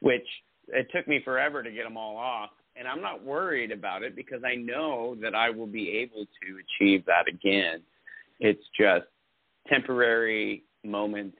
which 0.00 0.26
it 0.68 0.88
took 0.94 1.08
me 1.08 1.20
forever 1.24 1.62
to 1.62 1.70
get 1.70 1.84
them 1.84 1.96
all 1.96 2.16
off 2.16 2.50
and 2.76 2.86
I'm 2.86 3.00
not 3.02 3.24
worried 3.24 3.72
about 3.72 4.02
it 4.02 4.14
because 4.14 4.42
I 4.44 4.54
know 4.54 5.16
that 5.20 5.34
I 5.34 5.50
will 5.50 5.66
be 5.66 5.90
able 5.98 6.24
to 6.24 6.58
achieve 6.80 7.04
that 7.06 7.26
again. 7.26 7.82
It's 8.38 8.62
just 8.78 9.06
temporary 9.66 10.62
moments, 10.84 11.38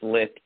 slips, 0.00 0.40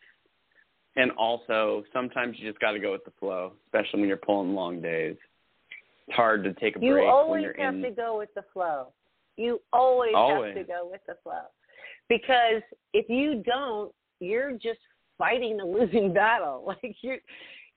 and 0.97 1.11
also 1.13 1.85
sometimes 1.93 2.37
you 2.39 2.49
just 2.49 2.61
got 2.61 2.73
to 2.73 2.79
go 2.79 2.93
with 2.93 3.05
the 3.05 3.13
flow, 3.19 3.53
especially 3.67 4.01
when 4.01 4.09
you're 4.09 4.19
pulling 4.19 4.55
long 4.55 4.81
days. 4.81 5.17
It's 6.07 6.17
hard 6.17 6.45
to 6.45 6.53
take 6.55 6.77
a 6.77 6.81
you 6.81 6.95
break 6.95 7.09
always 7.09 7.31
when 7.31 7.43
you're 7.43 7.65
have 7.65 7.75
in. 7.75 7.83
to 7.83 7.91
go 7.91 8.19
with 8.19 8.33
the 8.35 8.45
flow. 8.53 8.89
You 9.37 9.61
always, 9.73 10.13
Always. 10.15 10.57
have 10.57 10.67
to 10.67 10.73
go 10.73 10.89
with 10.91 11.01
the 11.07 11.17
flow. 11.23 11.45
Because 12.09 12.63
if 12.93 13.09
you 13.09 13.43
don't, 13.47 13.93
you're 14.21 14.53
just 14.53 14.81
fighting 15.17 15.61
a 15.61 15.65
losing 15.67 16.13
battle. 16.13 16.65
Like 16.83 16.97
you 17.03 17.17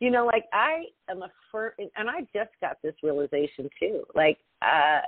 you 0.01 0.11
know, 0.11 0.25
like 0.25 0.43
I 0.51 0.85
am 1.09 1.21
a 1.23 1.31
firm 1.51 1.71
and 1.79 2.09
I 2.09 2.21
just 2.33 2.51
got 2.59 2.77
this 2.83 2.95
realization 3.01 3.69
too. 3.79 4.03
Like 4.13 4.37
uh 4.61 5.01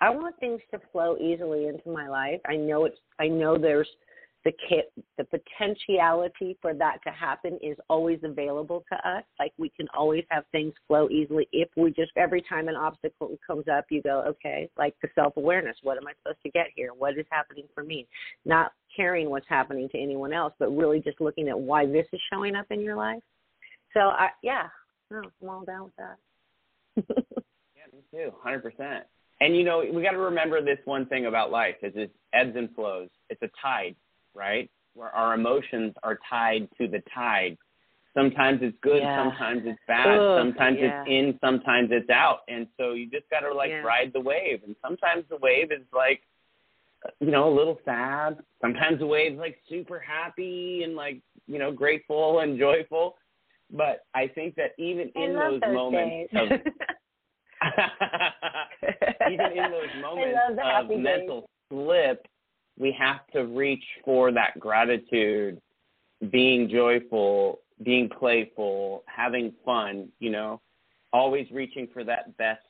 I 0.00 0.10
want 0.10 0.36
things 0.40 0.60
to 0.72 0.80
flow 0.90 1.16
easily 1.18 1.68
into 1.68 1.88
my 1.88 2.08
life. 2.08 2.40
I 2.48 2.56
know 2.56 2.84
it's 2.86 2.98
I 3.20 3.28
know 3.28 3.56
there's 3.56 3.88
the 4.44 4.52
the 5.18 5.24
potentiality 5.24 6.56
for 6.60 6.74
that 6.74 6.98
to 7.04 7.10
happen 7.10 7.58
is 7.62 7.76
always 7.88 8.18
available 8.22 8.84
to 8.92 9.08
us. 9.08 9.24
Like 9.38 9.52
we 9.58 9.68
can 9.70 9.86
always 9.96 10.24
have 10.30 10.44
things 10.52 10.72
flow 10.88 11.08
easily 11.10 11.48
if 11.52 11.68
we 11.76 11.90
just 11.92 12.12
every 12.16 12.42
time 12.42 12.68
an 12.68 12.76
obstacle 12.76 13.36
comes 13.46 13.64
up, 13.68 13.86
you 13.90 14.02
go, 14.02 14.22
okay, 14.26 14.68
like 14.76 14.94
the 15.02 15.08
self 15.14 15.36
awareness. 15.36 15.76
What 15.82 15.96
am 15.96 16.06
I 16.06 16.12
supposed 16.22 16.42
to 16.44 16.50
get 16.50 16.66
here? 16.74 16.90
What 16.96 17.18
is 17.18 17.26
happening 17.30 17.64
for 17.74 17.84
me? 17.84 18.06
Not 18.44 18.72
caring 18.94 19.30
what's 19.30 19.48
happening 19.48 19.88
to 19.90 19.98
anyone 19.98 20.32
else, 20.32 20.52
but 20.58 20.76
really 20.76 21.00
just 21.00 21.20
looking 21.20 21.48
at 21.48 21.58
why 21.58 21.86
this 21.86 22.06
is 22.12 22.20
showing 22.32 22.56
up 22.56 22.66
in 22.70 22.80
your 22.80 22.96
life. 22.96 23.22
So 23.94 24.00
I 24.00 24.28
yeah, 24.42 24.68
no, 25.10 25.22
I'm 25.42 25.48
all 25.48 25.64
down 25.64 25.84
with 25.84 25.96
that. 25.96 27.14
Yeah, 27.74 27.98
me 27.98 28.04
too, 28.12 28.32
hundred 28.42 28.62
percent. 28.62 29.04
And 29.40 29.56
you 29.56 29.64
know, 29.64 29.82
we 29.92 30.02
got 30.02 30.12
to 30.12 30.18
remember 30.18 30.62
this 30.62 30.78
one 30.84 31.06
thing 31.06 31.26
about 31.26 31.50
life: 31.50 31.74
is 31.82 31.92
it 31.96 32.12
ebbs 32.32 32.54
and 32.56 32.72
flows. 32.74 33.08
It's 33.28 33.42
a 33.42 33.50
tide, 33.60 33.96
right? 34.34 34.70
Where 34.94 35.10
our 35.10 35.34
emotions 35.34 35.94
are 36.02 36.18
tied 36.28 36.68
to 36.78 36.86
the 36.88 37.02
tide. 37.14 37.56
Sometimes 38.14 38.60
it's 38.62 38.76
good, 38.82 39.02
Yeah. 39.02 39.16
sometimes 39.16 39.62
it's 39.64 39.80
bad, 39.86 40.18
Ugh, 40.18 40.38
sometimes 40.38 40.78
yeah. 40.78 41.02
it's 41.02 41.08
in, 41.10 41.38
sometimes 41.40 41.90
it's 41.90 42.10
out, 42.10 42.40
and 42.46 42.66
so 42.76 42.92
you 42.92 43.08
just 43.08 43.28
got 43.30 43.40
to 43.40 43.54
like 43.54 43.70
Yeah. 43.70 43.82
ride 43.82 44.12
the 44.12 44.20
wave. 44.20 44.62
And 44.64 44.76
sometimes 44.82 45.26
the 45.30 45.38
wave 45.38 45.72
is 45.72 45.86
like, 45.94 46.22
you 47.20 47.30
know, 47.30 47.48
a 47.48 47.54
little 47.54 47.80
sad. 47.84 48.38
Sometimes 48.60 48.98
the 48.98 49.06
wave's 49.06 49.38
like 49.38 49.58
super 49.68 49.98
happy 49.98 50.82
and 50.84 50.94
like 50.94 51.22
you 51.46 51.58
know 51.58 51.72
grateful 51.72 52.40
and 52.40 52.58
joyful. 52.58 53.16
But 53.70 54.04
I 54.14 54.28
think 54.28 54.54
that 54.56 54.72
even 54.78 55.10
I 55.16 55.20
in 55.20 55.32
those, 55.32 55.60
those 55.62 55.72
moments 55.74 56.32
of 56.36 56.48
even 59.30 59.52
in 59.52 59.70
those 59.70 59.88
moments 60.00 60.38
I 60.62 60.80
love 60.80 60.88
the 60.88 60.94
of 60.94 61.00
mental 61.00 61.48
slip, 61.70 62.26
we 62.78 62.94
have 62.98 63.26
to 63.32 63.44
reach 63.44 63.84
for 64.04 64.32
that 64.32 64.58
gratitude, 64.58 65.60
being 66.30 66.68
joyful, 66.68 67.60
being 67.82 68.08
playful, 68.08 69.04
having 69.06 69.52
fun, 69.64 70.08
you 70.18 70.30
know, 70.30 70.60
always 71.12 71.46
reaching 71.50 71.88
for 71.92 72.04
that 72.04 72.36
best 72.36 72.60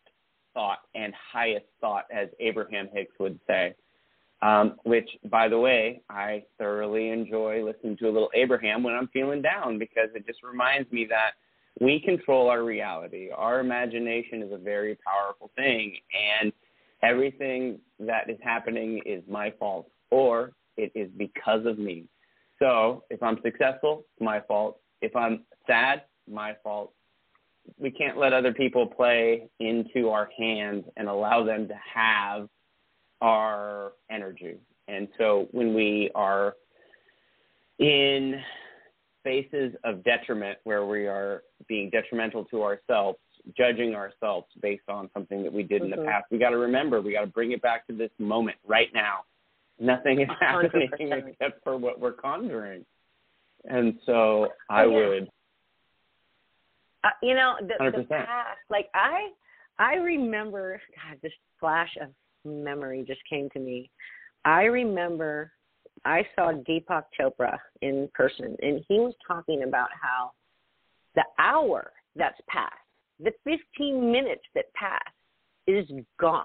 thought 0.54 0.78
and 0.94 1.12
highest 1.32 1.66
thought, 1.80 2.04
as 2.12 2.28
Abraham 2.40 2.88
Hicks 2.92 3.14
would 3.18 3.38
say. 3.46 3.74
Um, 4.42 4.74
which, 4.82 5.08
by 5.30 5.46
the 5.46 5.58
way, 5.58 6.02
I 6.10 6.42
thoroughly 6.58 7.10
enjoy 7.10 7.64
listening 7.64 7.96
to 7.98 8.08
a 8.08 8.10
little 8.10 8.30
Abraham 8.34 8.82
when 8.82 8.92
I'm 8.92 9.06
feeling 9.08 9.40
down 9.40 9.78
because 9.78 10.08
it 10.16 10.26
just 10.26 10.42
reminds 10.42 10.90
me 10.90 11.06
that 11.10 11.32
we 11.80 12.00
control 12.00 12.48
our 12.48 12.64
reality. 12.64 13.30
Our 13.30 13.60
imagination 13.60 14.42
is 14.42 14.52
a 14.52 14.58
very 14.58 14.98
powerful 15.06 15.52
thing, 15.56 15.96
and 16.40 16.52
everything 17.02 17.78
that 17.98 18.30
is 18.30 18.38
happening 18.42 19.00
is 19.04 19.22
my 19.28 19.52
fault 19.58 19.90
or 20.10 20.52
it 20.76 20.92
is 20.94 21.10
because 21.16 21.66
of 21.66 21.78
me. 21.78 22.04
So 22.58 23.04
if 23.10 23.22
I'm 23.22 23.38
successful, 23.42 24.04
it's 24.12 24.24
my 24.24 24.40
fault. 24.40 24.78
If 25.00 25.14
I'm 25.16 25.44
sad, 25.66 26.02
my 26.30 26.54
fault. 26.62 26.92
We 27.78 27.90
can't 27.90 28.18
let 28.18 28.32
other 28.32 28.52
people 28.52 28.86
play 28.86 29.48
into 29.60 30.10
our 30.10 30.28
hands 30.38 30.84
and 30.96 31.08
allow 31.08 31.44
them 31.44 31.68
to 31.68 31.74
have 31.94 32.48
our 33.20 33.92
energy. 34.10 34.56
And 34.88 35.08
so 35.18 35.48
when 35.52 35.74
we 35.74 36.10
are 36.14 36.54
in 37.78 38.40
spaces 39.20 39.74
of 39.84 40.02
detriment 40.04 40.58
where 40.64 40.84
we 40.84 41.06
are 41.06 41.42
being 41.68 41.90
detrimental 41.90 42.44
to 42.46 42.62
ourselves, 42.62 43.18
judging 43.56 43.94
ourselves 43.94 44.46
based 44.60 44.88
on 44.88 45.10
something 45.12 45.42
that 45.42 45.52
we 45.52 45.62
did 45.62 45.82
in 45.82 45.90
the 45.90 45.96
Mhm. 45.96 46.06
past, 46.06 46.26
we 46.30 46.38
got 46.38 46.50
to 46.50 46.58
remember 46.58 47.00
we 47.00 47.12
got 47.12 47.22
to 47.22 47.26
bring 47.26 47.52
it 47.52 47.60
back 47.62 47.86
to 47.88 47.92
this 47.92 48.10
moment 48.18 48.58
right 48.64 48.92
now. 48.94 49.24
Nothing 49.78 50.20
is 50.20 50.28
happening 50.40 50.88
percent. 50.88 51.28
except 51.28 51.62
for 51.64 51.76
what 51.76 51.98
we're 51.98 52.12
conjuring. 52.12 52.86
And 53.64 53.98
so 54.04 54.52
I 54.68 54.84
Oh, 54.84 54.90
yeah. 54.90 55.08
would 55.08 55.30
Uh, 57.04 57.10
you 57.20 57.34
know, 57.34 57.56
the, 57.60 57.90
the 57.90 58.04
past. 58.04 58.60
Like 58.68 58.88
I, 58.94 59.32
I 59.78 59.94
remember. 59.96 60.80
God, 60.94 61.20
this 61.20 61.32
flash 61.58 61.96
of 62.00 62.14
memory 62.44 63.02
just 63.06 63.24
came 63.28 63.50
to 63.50 63.58
me. 63.58 63.90
I 64.44 64.64
remember 64.64 65.52
I 66.04 66.24
saw 66.36 66.52
Deepak 66.52 67.04
Chopra 67.18 67.58
in 67.80 68.08
person, 68.14 68.56
and 68.62 68.84
he 68.88 69.00
was 69.00 69.14
talking 69.26 69.64
about 69.64 69.88
how 70.00 70.32
the 71.14 71.24
hour 71.38 71.92
that's 72.14 72.40
passed, 72.48 72.74
the 73.20 73.32
15 73.44 74.10
minutes 74.10 74.42
that 74.54 74.72
pass 74.74 75.00
is 75.66 75.86
gone, 76.20 76.44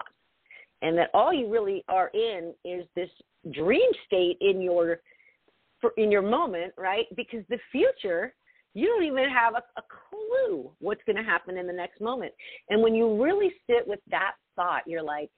and 0.81 0.97
that 0.97 1.09
all 1.13 1.33
you 1.33 1.51
really 1.51 1.83
are 1.88 2.09
in 2.13 2.53
is 2.63 2.86
this 2.95 3.09
dream 3.51 3.89
state 4.05 4.38
in 4.41 4.62
your 4.62 5.00
in 5.97 6.12
your 6.12 6.24
moment, 6.24 6.74
right? 6.77 7.05
Because 7.15 7.43
the 7.50 7.59
future 7.71 8.33
you 8.74 8.86
don't 8.86 9.03
even 9.03 9.27
have 9.29 9.55
a, 9.55 9.63
a 9.79 9.83
clue 9.89 10.71
what's 10.79 11.01
going 11.07 11.15
to 11.15 11.24
happen 11.24 11.57
in 11.57 11.65
the 11.65 11.74
next 11.74 12.00
moment. 12.00 12.31
And 12.69 12.83
when 12.83 12.93
you 12.93 13.21
really 13.21 13.51
sit 13.67 13.88
with 13.88 14.00
that 14.12 14.33
thought, 14.55 14.83
you're 14.86 15.01
like, 15.01 15.31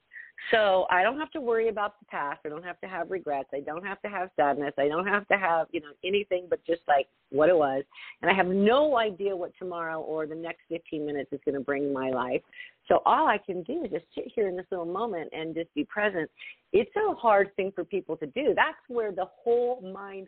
so 0.52 0.86
I 0.90 1.04
don't 1.04 1.20
have 1.20 1.32
to 1.32 1.42
worry 1.42 1.70
about 1.70 2.00
the 2.00 2.06
past. 2.06 2.40
I 2.46 2.50
don't 2.50 2.64
have 2.64 2.80
to 2.82 2.88
have 2.88 3.12
regrets. 3.12 3.50
I 3.54 3.60
don't 3.60 3.86
have 3.86 4.02
to 4.02 4.10
have 4.10 4.30
sadness. 4.36 4.74
I 4.78 4.88
don't 4.88 5.06
have 5.06 5.28
to 5.28 5.38
have, 5.38 5.68
you 5.72 5.82
know, 5.82 5.92
anything 6.04 6.48
but 6.50 6.66
just 6.66 6.82
like 6.88 7.08
what 7.30 7.50
it 7.50 7.58
was. 7.58 7.84
And 8.22 8.32
I 8.32 8.34
have 8.34 8.48
no 8.48 8.98
idea 8.98 9.36
what 9.36 9.52
tomorrow 9.60 10.00
or 10.02 10.26
the 10.26 10.36
next 10.36 10.62
15 10.70 11.06
minutes 11.06 11.32
is 11.32 11.40
going 11.46 11.56
to 11.56 11.62
bring 11.62 11.94
my 11.94 12.10
life. 12.10 12.42
So 12.88 13.02
all 13.06 13.28
I 13.28 13.38
can 13.38 13.64
do 13.64 13.84
is 13.84 13.92
just 13.92 14.06
sit 14.16 14.32
here 14.34 14.48
in 14.48 14.56
this 14.56 14.66
little 14.72 14.86
moment 14.86 15.30
and 15.34 15.54
just 15.54 15.74
be 15.76 15.84
present. 15.86 16.30
It's 16.74 16.92
a 16.96 17.14
hard 17.14 17.56
thing 17.56 17.72
for 17.76 17.84
people 17.84 18.18
to 18.18 18.26
do. 18.28 18.54
That's 18.56 18.78
where 18.88 19.12
the 19.12 19.28
whole 19.44 19.82
mind 19.82 20.28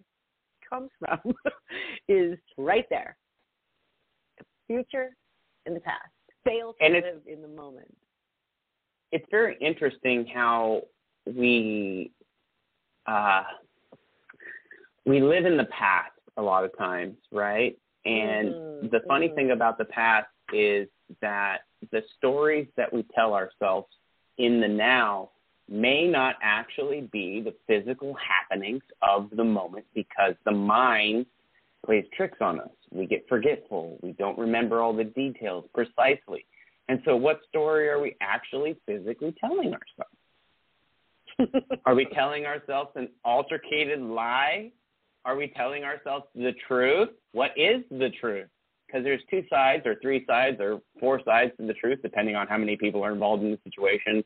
comes 0.70 0.90
from 1.00 1.34
is 2.08 2.38
right 2.58 2.86
there. 2.90 3.18
The 4.38 4.46
future 4.68 5.16
and 5.66 5.76
the 5.76 5.80
past. 5.80 6.02
Fail 6.44 6.74
to 6.74 6.86
And 6.86 6.94
live 6.94 7.22
in 7.28 7.42
the 7.42 7.48
moment. 7.48 7.96
It's 9.12 9.26
very 9.32 9.58
interesting 9.60 10.26
how 10.26 10.84
we 11.26 12.12
uh, 13.08 13.44
we 15.06 15.22
live 15.22 15.46
in 15.46 15.58
the 15.58 15.66
past 15.66 16.12
a 16.38 16.42
lot 16.42 16.64
of 16.64 16.78
times, 16.78 17.18
right? 17.32 17.78
And 18.06 18.56
Mhm, 18.56 18.92
the 18.92 19.02
funny 19.08 19.28
mhm. 19.28 19.36
thing 19.36 19.52
about 19.52 19.78
the 19.78 19.86
past 19.86 20.28
is 20.54 20.88
that 21.22 21.60
the 21.92 22.04
stories 22.18 22.68
that 22.78 22.92
we 22.94 23.04
tell 23.16 23.34
ourselves 23.34 23.88
in 24.38 24.60
the 24.62 24.68
now 24.68 25.32
may 25.70 26.08
not 26.08 26.36
actually 26.42 27.10
be 27.12 27.42
the 27.42 27.56
physical 27.68 28.16
happenings 28.16 28.84
of 29.02 29.30
the 29.36 29.44
moment 29.44 29.86
because 29.94 30.36
the 30.46 30.52
mind 30.52 31.26
plays 31.86 32.06
tricks 32.16 32.38
on 32.42 32.60
us. 32.60 32.70
We 32.92 33.08
get 33.08 33.28
forgetful. 33.28 33.98
We 34.02 34.12
don't 34.14 34.38
remember 34.38 34.82
all 34.82 34.94
the 34.94 35.06
details 35.06 35.66
precisely. 35.74 36.46
And 36.92 37.00
so, 37.06 37.16
what 37.16 37.40
story 37.48 37.88
are 37.88 38.02
we 38.02 38.18
actually 38.20 38.76
physically 38.86 39.34
telling 39.40 39.74
ourselves? 39.74 41.64
Are 41.86 41.96
we 41.96 42.06
telling 42.14 42.46
ourselves 42.46 42.90
an 42.96 43.08
altercated 43.24 44.02
lie? 44.02 44.74
Are 45.24 45.38
we 45.38 45.54
telling 45.56 45.86
ourselves 45.86 46.26
the 46.36 46.52
truth? 46.68 47.08
What 47.32 47.52
is 47.56 47.82
the 47.92 48.10
truth? 48.20 48.50
Because 48.86 49.06
there's 49.06 49.22
two 49.30 49.46
sides, 49.50 49.84
or 49.86 49.96
three 50.02 50.26
sides, 50.28 50.58
or 50.60 50.82
four 51.00 51.22
sides 51.24 51.54
to 51.62 51.66
the 51.66 51.74
truth, 51.76 52.00
depending 52.04 52.36
on 52.36 52.46
how 52.48 52.58
many 52.58 52.76
people 52.76 53.02
are 53.06 53.14
involved 53.14 53.42
in 53.44 53.52
the 53.52 53.60
situation. 53.64 54.22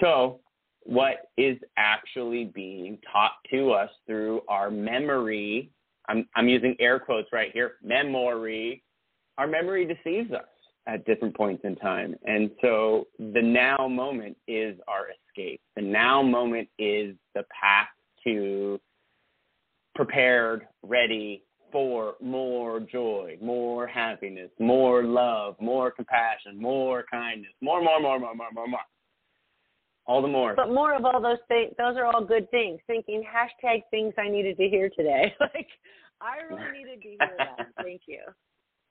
So, 0.00 0.38
what 0.84 1.32
is 1.36 1.58
actually 1.76 2.44
being 2.54 2.98
taught 3.12 3.32
to 3.50 3.72
us 3.72 3.90
through 4.06 4.42
our 4.46 4.70
memory? 4.70 5.72
I'm, 6.08 6.28
I'm 6.36 6.48
using 6.48 6.76
air 6.78 7.00
quotes 7.00 7.32
right 7.32 7.50
here 7.52 7.72
memory. 7.82 8.84
Our 9.36 9.48
memory 9.48 9.84
deceives 9.84 10.30
us 10.30 10.46
at 10.86 11.04
different 11.04 11.36
points 11.36 11.62
in 11.64 11.76
time. 11.76 12.14
And 12.24 12.50
so 12.60 13.06
the 13.18 13.42
now 13.42 13.88
moment 13.88 14.36
is 14.46 14.76
our 14.86 15.06
escape. 15.10 15.60
The 15.74 15.82
now 15.82 16.22
moment 16.22 16.68
is 16.78 17.14
the 17.34 17.44
path 17.60 17.88
to 18.24 18.80
prepared, 19.94 20.66
ready, 20.82 21.42
for 21.72 22.14
more 22.22 22.80
joy, 22.80 23.36
more 23.42 23.86
happiness, 23.86 24.50
more 24.58 25.02
love, 25.02 25.56
more 25.60 25.90
compassion, 25.90 26.60
more 26.60 27.04
kindness, 27.10 27.52
more, 27.60 27.82
more, 27.82 28.00
more, 28.00 28.18
more, 28.18 28.34
more, 28.34 28.52
more, 28.52 28.68
more. 28.68 28.80
All 30.06 30.22
the 30.22 30.28
more. 30.28 30.54
But 30.54 30.72
more 30.72 30.94
of 30.94 31.04
all 31.04 31.20
those 31.20 31.38
things, 31.48 31.72
those 31.78 31.96
are 31.96 32.04
all 32.04 32.24
good 32.24 32.48
things. 32.52 32.78
Thinking 32.86 33.24
hashtag 33.24 33.82
things 33.90 34.14
I 34.16 34.28
needed 34.28 34.56
to 34.58 34.68
hear 34.68 34.88
today. 34.96 35.34
like, 35.40 35.66
I 36.20 36.36
really 36.48 36.70
needed 36.78 37.02
to 37.02 37.08
hear 37.08 37.18
that. 37.38 37.66
Thank 37.82 38.02
you. 38.06 38.20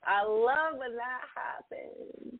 I 0.06 0.24
love 0.26 0.78
when 0.78 0.96
that 0.96 1.22
happens. 1.36 2.40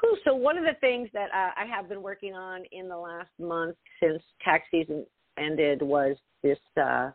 Whew, 0.00 0.18
so 0.24 0.34
one 0.34 0.58
of 0.58 0.64
the 0.64 0.78
things 0.80 1.08
that 1.12 1.30
uh, 1.32 1.50
I 1.56 1.66
have 1.66 1.88
been 1.88 2.02
working 2.02 2.34
on 2.34 2.62
in 2.72 2.88
the 2.88 2.96
last 2.96 3.30
month 3.38 3.76
since 4.02 4.22
tax 4.42 4.64
season 4.70 5.06
ended 5.38 5.82
was 5.82 6.16
this 6.42 6.58
uh, 6.80 7.10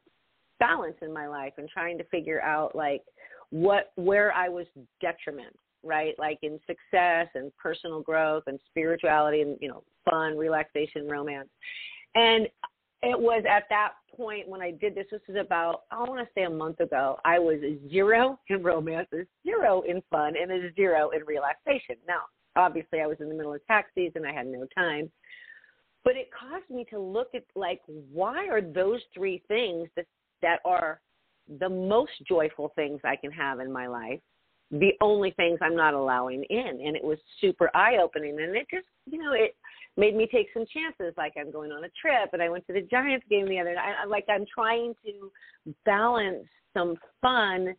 balance 0.60 0.96
in 1.02 1.14
my 1.14 1.28
life 1.28 1.54
and 1.58 1.70
trying 1.70 1.98
to 1.98 2.04
figure 2.06 2.42
out 2.42 2.76
like 2.76 3.04
what 3.50 3.92
where 3.96 4.34
I 4.34 4.50
was 4.50 4.66
detriment, 5.02 5.56
right? 5.84 6.16
Like 6.18 6.40
in 6.42 6.60
success 6.68 7.28
and 7.36 7.52
personal 7.58 8.02
growth 8.02 8.44
and 8.48 8.60
spirituality 8.70 9.42
and 9.42 9.58
you 9.62 9.70
know 9.70 9.84
fun, 10.10 10.38
relaxation, 10.38 11.08
romance. 11.08 11.50
And 12.16 12.48
it 13.04 13.20
was 13.20 13.44
at 13.50 13.64
that 13.70 13.94
point 14.16 14.48
when 14.48 14.62
I 14.62 14.72
did 14.72 14.96
this. 14.96 15.06
This 15.12 15.22
is 15.28 15.36
about 15.36 15.84
I 15.92 16.00
want 16.00 16.20
to 16.20 16.28
say 16.34 16.44
a 16.44 16.50
month 16.50 16.80
ago. 16.80 17.18
I 17.26 17.38
was 17.40 17.60
zero 17.90 18.40
in 18.50 18.64
romance, 18.64 19.08
zero 19.44 19.84
in 19.88 20.02
fun, 20.10 20.34
and 20.42 20.52
a 20.52 20.74
zero 20.74 21.12
in 21.12 21.24
relaxation. 21.26 21.96
Now, 22.08 22.22
obviously, 22.56 23.02
I 23.02 23.08
was 23.08 23.18
in 23.20 23.30
the 23.30 23.36
middle 23.36 23.54
of 23.54 23.66
tax 23.68 23.90
season. 23.94 24.26
I 24.26 24.34
had 24.34 24.48
no 24.48 24.66
time, 24.76 25.12
but 26.04 26.16
it 26.16 26.30
caused 26.38 26.70
me 26.70 26.86
to 26.90 27.00
look 27.00 27.30
at 27.36 27.44
like 27.56 27.82
why 27.86 28.48
are 28.48 28.62
those 28.62 29.02
three 29.14 29.44
things 29.48 29.88
that 29.96 30.06
that 30.42 30.60
are 30.66 31.00
the 31.60 31.70
most 31.70 32.12
joyful 32.28 32.72
things 32.76 33.00
I 33.04 33.16
can 33.16 33.32
have 33.32 33.60
in 33.60 33.72
my 33.72 33.88
life 33.88 34.20
the 34.72 34.92
only 35.02 35.32
things 35.32 35.60
I'm 35.62 35.76
not 35.76 35.94
allowing 35.94 36.44
in. 36.50 36.82
And 36.86 36.96
it 36.96 37.04
was 37.04 37.18
super 37.40 37.70
eye 37.76 37.98
opening. 38.02 38.40
And 38.40 38.56
it 38.56 38.68
just, 38.72 38.88
you 39.06 39.18
know, 39.18 39.34
it 39.34 39.56
made 39.96 40.16
me 40.16 40.28
take 40.32 40.48
some 40.54 40.66
chances. 40.72 41.14
Like 41.18 41.34
I'm 41.40 41.52
going 41.52 41.72
on 41.72 41.84
a 41.84 41.90
trip 42.02 42.30
and 42.34 42.42
I 42.42 42.50
went 42.50 42.68
to 42.68 42.74
the 42.74 42.82
Giants 42.82 43.26
game 43.30 43.48
the 43.48 43.60
other 43.60 43.76
night. 43.76 43.96
I, 44.04 44.06
like 44.06 44.26
I'm 44.30 44.46
trying 44.54 44.94
to 45.06 45.32
balance 45.86 46.46
some 46.74 46.96
fun 47.22 47.76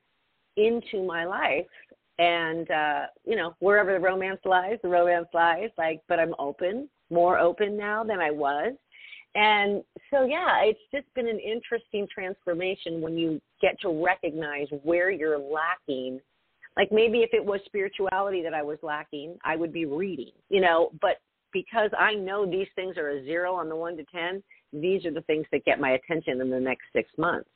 into 0.57 1.07
my 1.07 1.25
life. 1.25 1.66
And, 2.18 2.68
uh, 2.71 3.02
you 3.25 3.37
know, 3.37 3.54
wherever 3.61 3.92
the 3.92 4.00
romance 4.00 4.40
lies, 4.45 4.78
the 4.83 4.88
romance 4.88 5.28
lies. 5.33 5.71
Like, 5.78 6.00
but 6.09 6.18
I'm 6.18 6.35
open, 6.38 6.88
more 7.11 7.38
open 7.38 7.76
now 7.76 8.02
than 8.02 8.18
I 8.18 8.33
was. 8.33 8.73
And 9.35 9.85
so, 10.11 10.25
yeah, 10.25 10.62
it's 10.64 10.80
just 10.92 11.07
been 11.14 11.28
an 11.28 11.38
interesting 11.38 12.09
transformation 12.12 13.00
when 13.00 13.16
you 13.16 13.40
get 13.61 13.80
to 13.83 14.04
recognize 14.04 14.66
where 14.83 15.11
you're 15.11 15.38
lacking. 15.38 16.21
Like 16.78 16.92
maybe 16.92 17.18
if 17.18 17.30
it 17.32 17.44
was 17.44 17.61
spirituality 17.66 18.40
that 18.42 18.54
I 18.54 18.62
was 18.62 18.78
lacking, 18.82 19.37
I 19.44 19.56
would 19.56 19.73
be 19.73 19.85
reading, 19.85 20.30
you 20.49 20.61
know, 20.61 20.90
but 21.02 21.20
because 21.52 21.90
I 21.99 22.14
know 22.14 22.47
these 22.47 22.68
things 22.76 22.97
are 22.97 23.11
a 23.11 23.25
zero 23.25 23.54
on 23.54 23.68
the 23.68 23.75
one 23.75 23.97
to 23.97 24.04
10, 24.04 24.42
these 24.73 25.04
are 25.04 25.12
the 25.12 25.23
things 25.23 25.44
that 25.50 25.64
get 25.64 25.80
my 25.80 25.92
attention 25.92 26.40
in 26.40 26.50
the 26.50 26.61
next 26.61 26.85
six 26.94 27.11
months. 27.18 27.49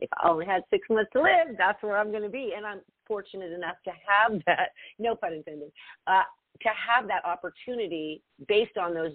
If 0.00 0.10
I 0.22 0.28
only 0.28 0.44
had 0.44 0.62
six 0.68 0.86
months 0.90 1.10
to 1.14 1.22
live, 1.22 1.56
that's 1.56 1.82
where 1.82 1.96
I'm 1.96 2.10
going 2.10 2.24
to 2.24 2.28
be. 2.28 2.52
And 2.54 2.66
I'm 2.66 2.80
fortunate 3.06 3.52
enough 3.52 3.76
to 3.84 3.90
have 3.90 4.42
that, 4.46 4.70
no 4.98 5.14
pun 5.14 5.32
intended, 5.32 5.72
uh, 6.06 6.22
to 6.60 6.68
have 6.68 7.08
that 7.08 7.24
opportunity 7.24 8.22
based 8.48 8.76
on 8.76 8.92
those 8.92 9.12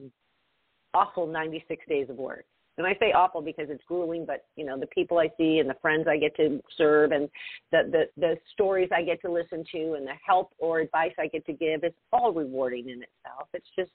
awful 0.93 1.27
96 1.27 1.85
days 1.87 2.09
of 2.09 2.15
work. 2.15 2.45
And 2.77 2.85
I 2.85 2.95
say 2.99 3.11
awful 3.11 3.41
because 3.41 3.67
it's 3.69 3.83
grueling, 3.87 4.25
but 4.25 4.45
you 4.55 4.65
know 4.65 4.79
the 4.79 4.87
people 4.87 5.17
I 5.17 5.31
see 5.37 5.59
and 5.59 5.69
the 5.69 5.75
friends 5.81 6.07
I 6.07 6.17
get 6.17 6.35
to 6.37 6.61
serve 6.77 7.11
and 7.11 7.29
the 7.71 7.83
the 7.91 8.03
the 8.17 8.37
stories 8.53 8.89
I 8.95 9.03
get 9.03 9.21
to 9.21 9.31
listen 9.31 9.63
to 9.73 9.93
and 9.93 10.05
the 10.05 10.13
help 10.25 10.53
or 10.59 10.79
advice 10.79 11.13
I 11.19 11.27
get 11.27 11.45
to 11.47 11.53
give 11.53 11.83
is 11.83 11.93
all 12.13 12.33
rewarding 12.33 12.89
in 12.89 13.03
itself. 13.03 13.47
It's 13.53 13.69
just 13.77 13.91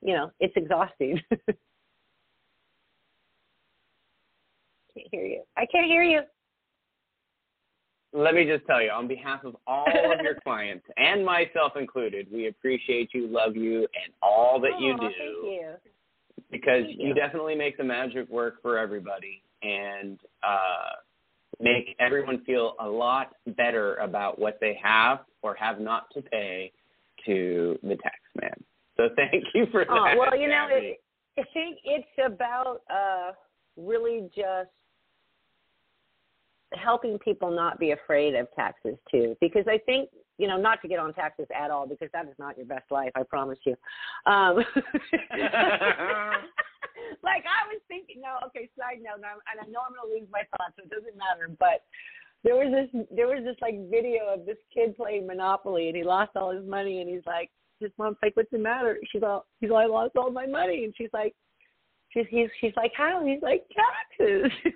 you 0.00 0.14
know 0.14 0.30
it's 0.40 0.56
exhausting. 0.56 1.20
can't 4.94 5.08
hear 5.10 5.26
you. 5.26 5.42
I 5.56 5.66
can't 5.66 5.86
hear 5.86 6.02
you 6.02 6.22
let 8.12 8.34
me 8.34 8.44
just 8.44 8.66
tell 8.66 8.82
you, 8.82 8.90
on 8.90 9.08
behalf 9.08 9.44
of 9.44 9.56
all 9.66 9.86
of 9.86 10.20
your 10.20 10.34
clients 10.44 10.84
and 10.96 11.24
myself 11.24 11.72
included, 11.76 12.26
we 12.32 12.48
appreciate 12.48 13.10
you, 13.14 13.26
love 13.26 13.56
you, 13.56 13.78
and 13.80 14.12
all 14.22 14.60
that 14.60 14.72
oh, 14.76 14.80
you 14.80 14.92
do. 14.94 15.00
Thank 15.00 15.14
you. 15.16 15.72
Because 16.52 16.84
you. 16.88 17.08
you. 17.08 17.14
definitely 17.14 17.56
make 17.56 17.76
the 17.76 17.84
magic 17.84 18.28
work 18.28 18.62
for 18.62 18.78
everybody 18.78 19.42
and 19.62 20.20
uh, 20.42 20.96
make 21.60 21.96
everyone 21.98 22.44
feel 22.44 22.74
a 22.80 22.86
lot 22.86 23.34
better 23.56 23.96
about 23.96 24.38
what 24.38 24.58
they 24.60 24.78
have 24.82 25.20
or 25.42 25.54
have 25.54 25.80
not 25.80 26.06
to 26.14 26.22
pay 26.22 26.70
to 27.26 27.78
the 27.82 27.96
tax 27.96 28.16
man. 28.40 28.54
So 28.96 29.08
thank 29.16 29.44
you 29.54 29.66
for 29.72 29.84
that. 29.84 30.16
Well, 30.18 30.38
you 30.38 30.48
know, 30.48 30.66
it, 30.70 31.00
I 31.38 31.42
think 31.54 31.78
it's 31.84 32.06
about 32.24 32.82
uh, 32.90 33.32
really 33.76 34.30
just 34.36 34.68
helping 36.74 37.18
people 37.18 37.50
not 37.50 37.78
be 37.78 37.92
afraid 37.92 38.34
of 38.34 38.46
taxes 38.54 38.96
too 39.10 39.36
because 39.40 39.64
i 39.68 39.78
think 39.84 40.08
you 40.42 40.48
know 40.48 40.56
not 40.56 40.82
to 40.82 40.88
get 40.88 40.98
on 40.98 41.14
taxes 41.14 41.46
at 41.54 41.70
all 41.70 41.86
because 41.86 42.08
that 42.12 42.26
is 42.26 42.34
not 42.38 42.56
your 42.56 42.66
best 42.66 42.90
life 42.90 43.12
i 43.14 43.22
promise 43.22 43.58
you. 43.64 43.76
Um 44.26 44.56
like 47.22 47.44
i 47.46 47.62
was 47.70 47.80
thinking 47.86 48.20
no 48.20 48.38
okay 48.46 48.68
side 48.76 48.98
note 48.98 49.22
and, 49.22 49.24
and 49.24 49.60
i 49.62 49.66
know 49.70 49.80
i'm 49.86 49.94
going 49.94 50.02
to 50.02 50.14
lose 50.18 50.28
my 50.32 50.42
thoughts 50.50 50.74
so 50.76 50.82
it 50.82 50.90
doesn't 50.90 51.16
matter 51.16 51.46
but 51.58 51.86
there 52.42 52.56
was 52.56 52.74
this 52.74 52.90
there 53.14 53.28
was 53.28 53.44
this 53.44 53.56
like 53.62 53.78
video 53.90 54.26
of 54.34 54.44
this 54.46 54.58
kid 54.74 54.96
playing 54.96 55.26
monopoly 55.26 55.86
and 55.86 55.96
he 55.96 56.02
lost 56.02 56.32
all 56.34 56.50
his 56.50 56.66
money 56.66 57.00
and 57.00 57.08
he's 57.08 57.24
like 57.26 57.50
his 57.78 57.90
mom's 57.98 58.16
like 58.22 58.36
what's 58.36 58.50
the 58.50 58.58
matter? 58.58 58.98
She's 59.10 59.22
all 59.22 59.46
he's 59.60 59.70
like 59.70 59.84
i 59.84 59.86
lost 59.86 60.16
all 60.16 60.30
my 60.30 60.46
money 60.46 60.84
and 60.84 60.94
she's 60.96 61.10
like 61.12 61.34
she's 62.10 62.26
he's 62.30 62.48
she's 62.60 62.72
like 62.76 62.92
how? 62.96 63.24
He's 63.24 63.42
like 63.42 63.64
taxes. 63.70 64.50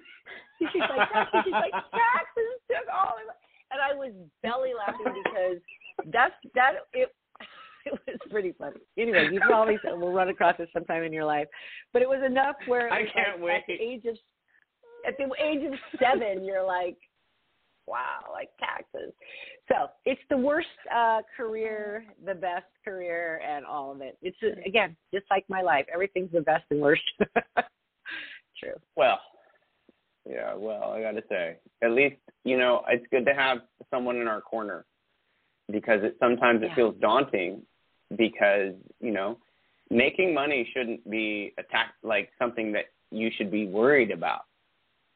She's 0.59 0.81
like 0.81 1.12
taxes. 1.12 1.40
She's 1.44 1.52
like 1.52 1.76
taxes 1.92 2.57
took 2.64 2.88
all 2.88 3.12
of. 3.20 3.29
And 3.76 3.82
I 3.82 3.94
was 3.94 4.12
belly 4.42 4.72
laughing 4.76 5.22
because 5.24 5.60
that's 6.12 6.34
that 6.54 6.72
it 6.92 7.14
it 7.86 7.92
was 8.06 8.18
pretty 8.30 8.52
funny. 8.58 8.80
Anyway, 8.98 9.28
you 9.32 9.40
probably 9.40 9.78
will 9.84 10.12
run 10.12 10.28
across 10.28 10.56
it 10.58 10.68
sometime 10.72 11.02
in 11.02 11.12
your 11.12 11.24
life, 11.24 11.46
but 11.92 12.02
it 12.02 12.08
was 12.08 12.22
enough 12.24 12.56
where 12.66 12.92
I 12.92 13.02
can't 13.02 13.40
like, 13.40 13.42
wait. 13.42 13.56
At 13.56 13.62
the 13.68 13.74
age 13.74 14.04
of 14.06 14.16
at 15.06 15.16
the 15.18 15.30
age 15.42 15.64
of 15.64 15.78
seven, 16.00 16.44
you're 16.44 16.64
like, 16.64 16.96
wow, 17.86 18.24
like 18.32 18.48
taxes. 18.58 19.12
So 19.68 19.88
it's 20.04 20.20
the 20.30 20.36
worst 20.36 20.66
uh, 20.94 21.20
career, 21.36 22.04
the 22.24 22.34
best 22.34 22.66
career, 22.84 23.40
and 23.46 23.64
all 23.64 23.92
of 23.92 24.00
it. 24.00 24.18
It's 24.22 24.36
uh, 24.42 24.60
again 24.66 24.96
just 25.12 25.26
like 25.30 25.44
my 25.48 25.62
life. 25.62 25.86
Everything's 25.92 26.32
the 26.32 26.40
best 26.40 26.64
and 26.70 26.80
worst. 26.80 27.02
True. 28.58 28.74
Well, 28.96 29.20
yeah. 30.28 30.54
Well, 30.54 30.92
I 30.92 31.00
got 31.02 31.12
to 31.12 31.22
say, 31.28 31.56
at 31.82 31.90
least 31.92 32.16
you 32.44 32.56
know 32.58 32.82
it's 32.88 33.06
good 33.10 33.24
to 33.26 33.34
have 33.34 33.58
someone 33.90 34.16
in 34.16 34.28
our 34.28 34.40
corner 34.40 34.84
because 35.70 36.00
it 36.02 36.16
sometimes 36.20 36.62
it 36.62 36.66
Yeah. 36.68 36.74
feels 36.74 36.94
daunting 37.00 37.62
because 38.16 38.74
you 39.00 39.10
know 39.12 39.38
making 39.90 40.32
money 40.34 40.68
shouldn't 40.72 41.08
be 41.10 41.54
a 41.58 41.62
tax 41.64 41.90
like 42.02 42.30
something 42.38 42.72
that 42.72 42.86
you 43.10 43.30
should 43.36 43.50
be 43.50 43.66
worried 43.66 44.10
about 44.10 44.42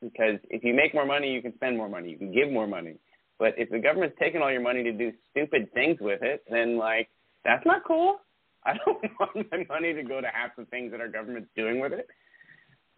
because 0.01 0.38
if 0.49 0.62
you 0.64 0.75
make 0.75 0.94
more 0.94 1.07
money 1.07 1.31
you 1.33 1.42
can 1.42 1.55
spend 1.55 1.77
more 1.77 1.88
money 1.88 2.11
you 2.11 2.16
can 2.18 2.33
give 2.33 2.51
more 2.51 2.66
money 2.66 2.94
but 3.38 3.55
if 3.57 3.68
the 3.70 3.79
government's 3.79 4.16
taking 4.18 4.42
all 4.42 4.51
your 4.51 4.61
money 4.61 4.83
to 4.83 4.92
do 4.92 5.12
stupid 5.31 5.73
things 5.73 5.99
with 6.01 6.20
it 6.23 6.42
then 6.51 6.77
like 6.77 7.09
that's 7.44 7.64
not 7.66 7.83
cool 7.87 8.16
i 8.64 8.73
don't 8.85 9.03
want 9.20 9.46
my 9.53 9.64
money 9.68 9.92
to 9.92 10.03
go 10.03 10.20
to 10.20 10.27
half 10.33 10.51
the 10.57 10.64
things 10.66 10.90
that 10.90 11.01
our 11.01 11.09
government's 11.09 11.49
doing 11.57 11.81
with 11.81 11.92
it 11.92 12.07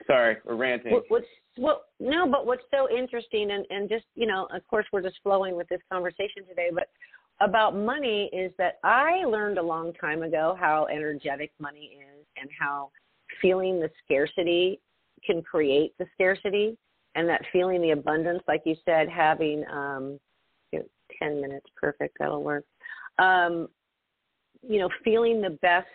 sorry 0.07 0.37
we're 0.45 0.57
ranting 0.57 0.93
What, 0.93 1.05
what's 1.09 1.27
what? 1.57 1.83
No, 2.01 2.27
but 2.27 2.47
what's 2.47 2.65
so 2.71 2.89
interesting, 2.91 3.51
and 3.51 3.67
and 3.71 3.89
just 3.89 4.05
you 4.15 4.27
know, 4.27 4.49
of 4.55 4.67
course, 4.69 4.87
we're 4.93 5.03
just 5.03 5.19
flowing 5.23 5.57
with 5.57 5.69
this 5.69 5.81
conversation 5.91 6.47
today, 6.49 6.69
but 6.73 6.89
about 7.41 7.77
money 7.77 8.31
is 8.33 8.53
that 8.59 8.79
I 8.85 9.25
learned 9.25 9.59
a 9.59 9.63
long 9.63 9.93
time 9.95 10.23
ago 10.23 10.57
how 10.59 10.87
energetic 10.87 11.51
money 11.59 11.99
is 11.99 12.27
and 12.41 12.49
how 12.59 12.91
feeling 13.41 13.81
the 13.81 13.91
scarcity 14.05 14.81
can 15.25 15.43
create 15.43 15.93
the 15.99 16.07
scarcity 16.15 16.77
and 17.15 17.29
that 17.29 17.43
feeling 17.53 17.81
the 17.83 17.91
abundance 17.91 18.43
like 18.49 18.63
you 18.65 18.77
said 18.85 19.09
having 19.09 19.65
um 19.73 20.19
you 20.73 20.81
know, 20.81 20.85
10 21.19 21.41
minutes 21.41 21.67
perfect 21.77 22.17
that'll 22.19 22.43
work 22.43 22.65
um 23.19 23.69
you 24.67 24.79
know 24.79 24.89
feeling 25.05 25.41
the 25.41 25.59
best 25.63 25.87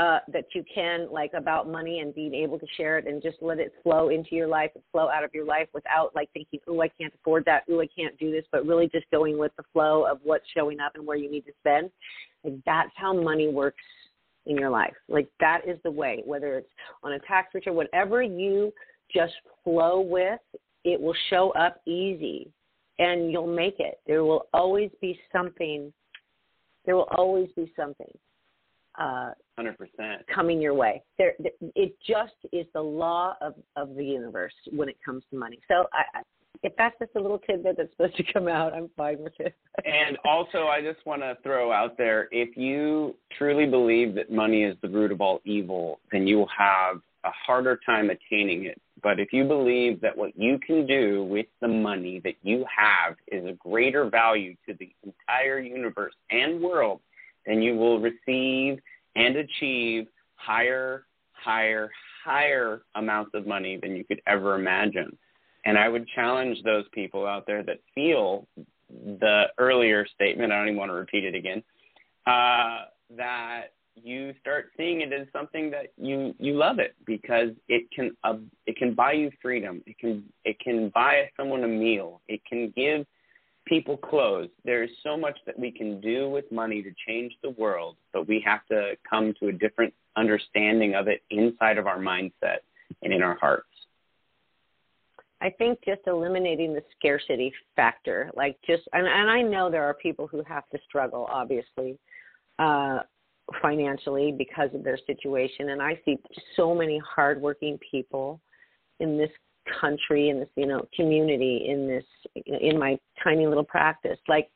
uh, 0.00 0.18
that 0.32 0.46
you 0.54 0.64
can 0.74 1.06
like 1.12 1.32
about 1.34 1.68
money 1.68 2.00
and 2.00 2.14
being 2.14 2.32
able 2.32 2.58
to 2.58 2.66
share 2.78 2.96
it 2.96 3.06
and 3.06 3.22
just 3.22 3.36
let 3.42 3.58
it 3.58 3.70
flow 3.82 4.08
into 4.08 4.34
your 4.34 4.48
life 4.48 4.70
and 4.74 4.82
flow 4.90 5.10
out 5.10 5.22
of 5.22 5.30
your 5.34 5.44
life 5.44 5.68
without 5.74 6.10
like 6.14 6.30
thinking, 6.32 6.58
oh, 6.66 6.80
I 6.80 6.88
can't 6.88 7.12
afford 7.20 7.44
that, 7.44 7.64
oh, 7.70 7.82
I 7.82 7.86
can't 7.94 8.18
do 8.18 8.30
this, 8.30 8.46
but 8.50 8.66
really 8.66 8.88
just 8.88 9.04
going 9.10 9.36
with 9.36 9.52
the 9.58 9.62
flow 9.74 10.06
of 10.10 10.18
what's 10.22 10.46
showing 10.56 10.80
up 10.80 10.92
and 10.94 11.06
where 11.06 11.18
you 11.18 11.30
need 11.30 11.44
to 11.44 11.52
spend. 11.60 11.90
Like 12.42 12.54
that's 12.64 12.90
how 12.96 13.12
money 13.12 13.48
works 13.48 13.82
in 14.46 14.56
your 14.56 14.70
life. 14.70 14.94
Like 15.06 15.28
that 15.38 15.68
is 15.68 15.78
the 15.84 15.90
way, 15.90 16.22
whether 16.24 16.56
it's 16.56 16.70
on 17.02 17.12
a 17.12 17.18
tax 17.20 17.54
return, 17.54 17.74
whatever 17.74 18.22
you 18.22 18.72
just 19.14 19.34
flow 19.64 20.00
with 20.00 20.40
it 20.82 20.98
will 20.98 21.16
show 21.28 21.50
up 21.50 21.82
easy 21.86 22.50
and 22.98 23.30
you'll 23.30 23.54
make 23.54 23.76
it. 23.80 24.00
There 24.06 24.24
will 24.24 24.46
always 24.54 24.90
be 25.02 25.20
something 25.30 25.92
there 26.86 26.96
will 26.96 27.08
always 27.18 27.50
be 27.54 27.70
something 27.76 28.10
uh, 28.98 29.30
100%. 29.58 29.74
coming 30.34 30.60
your 30.60 30.74
way. 30.74 31.02
There, 31.18 31.34
it 31.74 31.94
just 32.06 32.34
is 32.52 32.66
the 32.74 32.80
law 32.80 33.34
of, 33.40 33.54
of 33.76 33.94
the 33.94 34.04
universe 34.04 34.54
when 34.72 34.88
it 34.88 34.96
comes 35.04 35.22
to 35.30 35.38
money. 35.38 35.58
So 35.68 35.86
I, 35.92 36.22
if 36.62 36.72
that's 36.76 36.96
just 36.98 37.12
a 37.16 37.20
little 37.20 37.38
tidbit 37.38 37.76
that's 37.76 37.90
supposed 37.92 38.16
to 38.16 38.32
come 38.32 38.48
out, 38.48 38.74
I'm 38.74 38.90
fine 38.96 39.18
with 39.20 39.32
it. 39.38 39.54
and 39.84 40.18
also, 40.24 40.66
I 40.66 40.80
just 40.82 41.04
want 41.06 41.22
to 41.22 41.36
throw 41.42 41.72
out 41.72 41.96
there 41.96 42.28
if 42.30 42.56
you 42.56 43.16
truly 43.38 43.66
believe 43.66 44.14
that 44.16 44.30
money 44.30 44.64
is 44.64 44.76
the 44.82 44.88
root 44.88 45.12
of 45.12 45.20
all 45.20 45.40
evil, 45.44 46.00
then 46.12 46.26
you 46.26 46.38
will 46.38 46.50
have 46.56 46.96
a 47.24 47.30
harder 47.46 47.78
time 47.84 48.10
attaining 48.10 48.64
it. 48.64 48.80
But 49.02 49.18
if 49.18 49.32
you 49.32 49.44
believe 49.44 50.00
that 50.02 50.16
what 50.16 50.36
you 50.36 50.58
can 50.58 50.86
do 50.86 51.24
with 51.24 51.46
the 51.60 51.68
money 51.68 52.20
that 52.24 52.34
you 52.42 52.64
have 52.74 53.16
is 53.28 53.46
a 53.46 53.52
greater 53.52 54.10
value 54.10 54.54
to 54.68 54.74
the 54.78 54.90
entire 55.02 55.58
universe 55.58 56.12
and 56.30 56.60
world, 56.60 57.00
then 57.46 57.62
you 57.62 57.74
will 57.74 58.00
receive 58.00 58.78
and 59.16 59.36
achieve 59.36 60.06
higher, 60.36 61.04
higher, 61.32 61.90
higher 62.24 62.82
amounts 62.94 63.32
of 63.34 63.46
money 63.46 63.78
than 63.80 63.96
you 63.96 64.04
could 64.04 64.20
ever 64.26 64.54
imagine. 64.54 65.16
And 65.64 65.78
I 65.78 65.88
would 65.88 66.06
challenge 66.14 66.58
those 66.64 66.84
people 66.92 67.26
out 67.26 67.46
there 67.46 67.62
that 67.64 67.78
feel 67.94 68.46
the 68.88 69.44
earlier 69.58 70.06
statement, 70.14 70.52
I 70.52 70.58
don't 70.58 70.68
even 70.68 70.78
want 70.78 70.90
to 70.90 70.94
repeat 70.94 71.24
it 71.24 71.34
again, 71.34 71.62
uh, 72.26 72.86
that 73.16 73.72
you 73.94 74.32
start 74.40 74.70
seeing 74.76 75.00
it 75.00 75.12
as 75.12 75.26
something 75.32 75.70
that 75.70 75.92
you 75.96 76.34
you 76.38 76.54
love 76.54 76.78
it 76.78 76.94
because 77.06 77.50
it 77.68 77.90
can 77.94 78.16
uh, 78.24 78.36
it 78.66 78.76
can 78.76 78.94
buy 78.94 79.12
you 79.12 79.30
freedom. 79.42 79.82
It 79.86 79.98
can 79.98 80.24
it 80.44 80.58
can 80.60 80.90
buy 80.94 81.28
someone 81.36 81.64
a 81.64 81.68
meal. 81.68 82.20
It 82.28 82.40
can 82.48 82.72
give 82.76 83.06
people 83.70 83.96
close. 83.96 84.48
There's 84.64 84.90
so 85.02 85.16
much 85.16 85.38
that 85.46 85.58
we 85.58 85.70
can 85.70 86.00
do 86.00 86.28
with 86.28 86.44
money 86.50 86.82
to 86.82 86.90
change 87.06 87.32
the 87.42 87.50
world, 87.50 87.96
but 88.12 88.26
we 88.26 88.42
have 88.44 88.66
to 88.66 88.96
come 89.08 89.32
to 89.40 89.46
a 89.46 89.52
different 89.52 89.94
understanding 90.16 90.94
of 90.96 91.06
it 91.06 91.22
inside 91.30 91.78
of 91.78 91.86
our 91.86 91.98
mindset 91.98 92.58
and 93.02 93.14
in 93.14 93.22
our 93.22 93.36
hearts. 93.36 93.68
I 95.40 95.50
think 95.50 95.78
just 95.86 96.02
eliminating 96.06 96.74
the 96.74 96.82
scarcity 96.98 97.52
factor, 97.76 98.30
like 98.34 98.58
just, 98.66 98.82
and, 98.92 99.06
and 99.06 99.30
I 99.30 99.40
know 99.40 99.70
there 99.70 99.84
are 99.84 99.94
people 99.94 100.26
who 100.26 100.42
have 100.46 100.68
to 100.70 100.78
struggle, 100.86 101.26
obviously, 101.30 101.96
uh, 102.58 102.98
financially 103.62 104.32
because 104.36 104.68
of 104.74 104.84
their 104.84 104.98
situation, 105.06 105.70
and 105.70 105.80
I 105.80 105.98
see 106.04 106.18
so 106.56 106.74
many 106.74 106.98
hardworking 106.98 107.78
people 107.90 108.40
in 108.98 109.16
this 109.16 109.30
country, 109.80 110.30
in 110.30 110.40
this 110.40 110.48
you 110.56 110.66
know 110.66 110.86
community, 110.94 111.66
in 111.68 111.88
this 111.88 112.04
in 112.46 112.78
my 112.78 112.98
tiny 113.22 113.46
little 113.46 113.64
practice, 113.64 114.18
like 114.28 114.50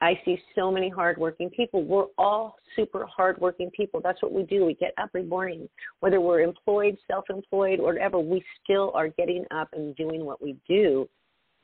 I 0.00 0.20
see 0.24 0.38
so 0.54 0.70
many 0.70 0.90
hardworking 0.90 1.50
people. 1.50 1.82
We're 1.82 2.06
all 2.18 2.56
super 2.76 3.06
hardworking 3.06 3.70
people. 3.70 4.00
That's 4.02 4.20
what 4.22 4.32
we 4.32 4.42
do. 4.42 4.64
We 4.66 4.74
get 4.74 4.92
up 4.98 5.10
every 5.14 5.26
morning, 5.26 5.68
whether 6.00 6.20
we're 6.20 6.40
employed, 6.40 6.98
self-employed, 7.06 7.80
or 7.80 7.94
whatever. 7.94 8.18
We 8.18 8.44
still 8.62 8.92
are 8.94 9.08
getting 9.08 9.46
up 9.50 9.68
and 9.72 9.96
doing 9.96 10.24
what 10.26 10.42
we 10.42 10.56
do, 10.68 11.08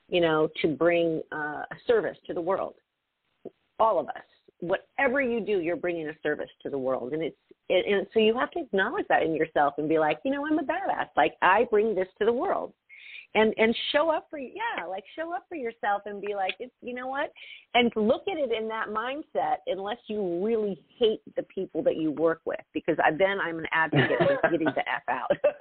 you 0.08 0.20
know, 0.22 0.48
to 0.62 0.68
bring 0.68 1.22
uh, 1.32 1.64
a 1.70 1.76
service 1.86 2.16
to 2.28 2.34
the 2.34 2.40
world. 2.40 2.74
All 3.78 3.98
of 3.98 4.08
us, 4.08 4.24
whatever 4.60 5.20
you 5.20 5.40
do, 5.40 5.60
you're 5.60 5.76
bringing 5.76 6.08
a 6.08 6.14
service 6.22 6.50
to 6.62 6.70
the 6.70 6.78
world, 6.78 7.12
and 7.12 7.22
it's 7.22 7.36
it, 7.68 7.86
and 7.86 8.06
so 8.12 8.20
you 8.20 8.36
have 8.38 8.50
to 8.52 8.60
acknowledge 8.60 9.06
that 9.08 9.22
in 9.22 9.34
yourself 9.34 9.74
and 9.78 9.88
be 9.88 9.98
like, 9.98 10.18
you 10.24 10.32
know, 10.32 10.44
I'm 10.46 10.58
a 10.58 10.62
badass. 10.62 11.08
Like 11.16 11.34
I 11.42 11.66
bring 11.70 11.94
this 11.94 12.08
to 12.18 12.24
the 12.24 12.32
world. 12.32 12.72
And 13.32 13.54
and 13.58 13.72
show 13.92 14.10
up 14.10 14.26
for 14.28 14.40
yeah 14.40 14.84
like 14.88 15.04
show 15.14 15.32
up 15.32 15.44
for 15.48 15.54
yourself 15.54 16.02
and 16.04 16.20
be 16.20 16.34
like 16.34 16.54
it's 16.58 16.74
you 16.82 16.92
know 16.92 17.06
what? 17.06 17.30
And 17.74 17.92
look 17.94 18.22
at 18.28 18.36
it 18.36 18.50
in 18.50 18.66
that 18.66 18.88
mindset 18.88 19.58
unless 19.68 19.98
you 20.08 20.44
really 20.44 20.82
hate 20.98 21.20
the 21.36 21.44
people 21.44 21.80
that 21.84 21.96
you 21.96 22.10
work 22.10 22.40
with 22.44 22.58
because 22.74 22.96
I, 22.98 23.12
then 23.12 23.38
i'm 23.40 23.60
an 23.60 23.66
advocate 23.72 24.18
for 24.18 24.50
getting 24.50 24.66
the 24.66 24.80
f 24.80 25.02
out. 25.08 25.30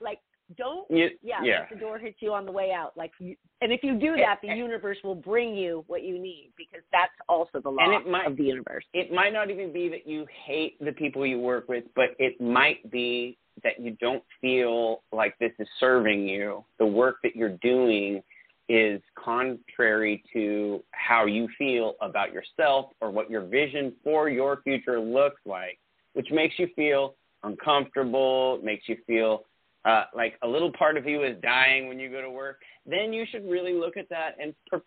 Like 0.00 0.18
don't 0.56 0.90
You- 0.90 1.10
yeah, 1.22 1.42
yeah. 1.42 1.58
let 1.60 1.70
the 1.70 1.76
door 1.76 1.98
hits 1.98 2.16
you 2.20 2.32
on 2.32 2.46
the 2.46 2.52
way 2.52 2.72
out 2.72 2.96
like 2.96 3.12
and 3.20 3.72
if 3.72 3.82
you 3.82 3.98
do 3.98 4.16
that 4.16 4.38
the 4.42 4.54
universe 4.54 4.98
will 5.04 5.14
bring 5.14 5.54
you 5.54 5.84
what 5.86 6.02
you 6.02 6.18
need 6.18 6.52
because 6.56 6.84
that's 6.92 7.12
also 7.28 7.60
the 7.60 7.70
law 7.70 8.00
might- 8.06 8.26
of 8.26 8.36
the 8.36 8.44
universe 8.44 8.84
it 8.92 9.12
might 9.12 9.32
not 9.32 9.50
even 9.50 9.72
be 9.72 9.88
that 9.88 10.06
you 10.06 10.26
hate 10.44 10.78
the 10.80 10.92
people 10.92 11.26
you 11.26 11.38
work 11.38 11.68
with, 11.68 11.84
but 11.94 12.10
it 12.18 12.40
might 12.40 12.90
be 12.90 13.38
that 13.62 13.78
you 13.78 13.92
don't 14.00 14.22
feel 14.40 15.02
like 15.12 15.38
this 15.38 15.52
is 15.58 15.68
serving 15.78 16.26
you. 16.28 16.64
The 16.78 16.86
work 16.86 17.16
that 17.22 17.36
you're 17.36 17.56
doing 17.62 18.22
is 18.68 19.00
contrary 19.22 20.22
to 20.32 20.82
how 20.92 21.26
you 21.26 21.48
feel 21.58 21.94
about 22.00 22.32
yourself 22.32 22.86
or 23.00 23.10
what 23.10 23.30
your 23.30 23.42
vision 23.42 23.92
for 24.02 24.28
your 24.28 24.62
future 24.62 24.98
looks 24.98 25.40
like, 25.44 25.78
which 26.14 26.28
makes 26.30 26.58
you 26.58 26.68
feel 26.74 27.14
uncomfortable, 27.42 28.58
makes 28.62 28.88
you 28.88 28.96
feel 29.06 29.44
uh, 29.84 30.04
like 30.14 30.34
a 30.42 30.48
little 30.48 30.70
part 30.72 30.96
of 30.96 31.06
you 31.06 31.24
is 31.24 31.36
dying 31.42 31.88
when 31.88 31.98
you 31.98 32.10
go 32.10 32.20
to 32.22 32.30
work, 32.30 32.60
then 32.86 33.12
you 33.12 33.24
should 33.30 33.44
really 33.48 33.72
look 33.74 33.96
at 33.96 34.08
that 34.08 34.36
and, 34.40 34.54
uh, 34.72 34.78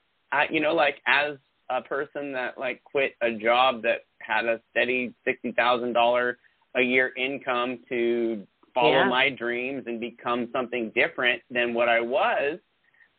you 0.49 0.60
know, 0.60 0.73
like 0.73 0.97
as 1.08 1.36
a 1.69 1.81
person 1.81 2.31
that 2.31 2.58
like 2.58 2.84
quit 2.84 3.15
a 3.21 3.31
job 3.31 3.81
that 3.81 4.05
had 4.21 4.45
a 4.45 4.60
steady 4.71 5.13
sixty 5.25 5.51
thousand 5.51 5.93
dollar 5.93 6.38
a 6.75 6.81
year 6.81 7.12
income 7.17 7.79
to 7.89 8.45
follow 8.73 8.91
Yeah. 8.91 9.10
my 9.10 9.29
dreams 9.29 9.84
and 9.88 9.99
become 9.99 10.49
something 10.51 10.91
different 10.93 11.41
than 11.49 11.73
what 11.73 11.88
I 11.88 12.01
was, 12.01 12.60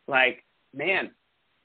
like, 0.07 0.43
man, 0.73 1.11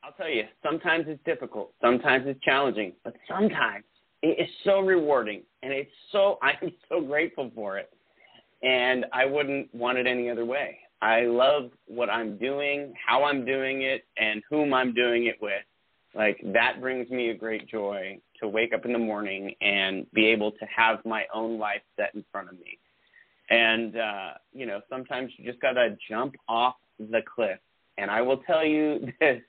I'll 0.02 0.12
tell 0.12 0.28
you, 0.30 0.44
sometimes 0.62 1.04
it's 1.08 1.22
difficult, 1.24 1.74
sometimes 1.80 2.26
it's 2.26 2.40
challenging, 2.40 2.92
but 3.04 3.14
sometimes 3.28 3.84
it 4.22 4.38
is 4.40 4.48
so 4.64 4.80
rewarding 4.80 5.42
and 5.62 5.72
it's 5.72 5.90
so 6.10 6.38
I'm 6.42 6.72
so 6.88 7.00
grateful 7.00 7.50
for 7.54 7.78
it. 7.78 7.90
And 8.62 9.06
I 9.12 9.24
wouldn't 9.26 9.74
want 9.74 9.98
it 9.98 10.06
any 10.06 10.30
other 10.30 10.44
way. 10.44 10.78
I 11.00 11.22
love 11.22 11.72
what 11.86 12.08
I'm 12.08 12.38
doing, 12.38 12.94
how 13.04 13.24
I'm 13.24 13.44
doing 13.44 13.82
it, 13.82 14.04
and 14.18 14.42
whom 14.48 14.72
I'm 14.72 14.94
doing 14.94 15.26
it 15.26 15.36
with. 15.42 15.64
Like 16.14 16.40
that 16.52 16.80
brings 16.80 17.10
me 17.10 17.30
a 17.30 17.34
great 17.34 17.66
joy 17.68 18.18
to 18.40 18.46
wake 18.48 18.72
up 18.72 18.84
in 18.84 18.92
the 18.92 18.98
morning 18.98 19.54
and 19.60 20.06
be 20.12 20.26
able 20.26 20.52
to 20.52 20.64
have 20.66 21.04
my 21.04 21.24
own 21.34 21.58
life 21.58 21.80
set 21.96 22.14
in 22.14 22.24
front 22.30 22.50
of 22.50 22.54
me. 22.54 22.78
And 23.50 23.96
uh, 23.96 24.30
you 24.52 24.66
know, 24.66 24.80
sometimes 24.88 25.32
you 25.36 25.44
just 25.44 25.60
gotta 25.60 25.96
jump 26.08 26.36
off 26.48 26.76
the 26.98 27.20
cliff. 27.34 27.58
And 27.98 28.10
I 28.10 28.22
will 28.22 28.38
tell 28.38 28.64
you 28.64 29.00
this 29.20 29.42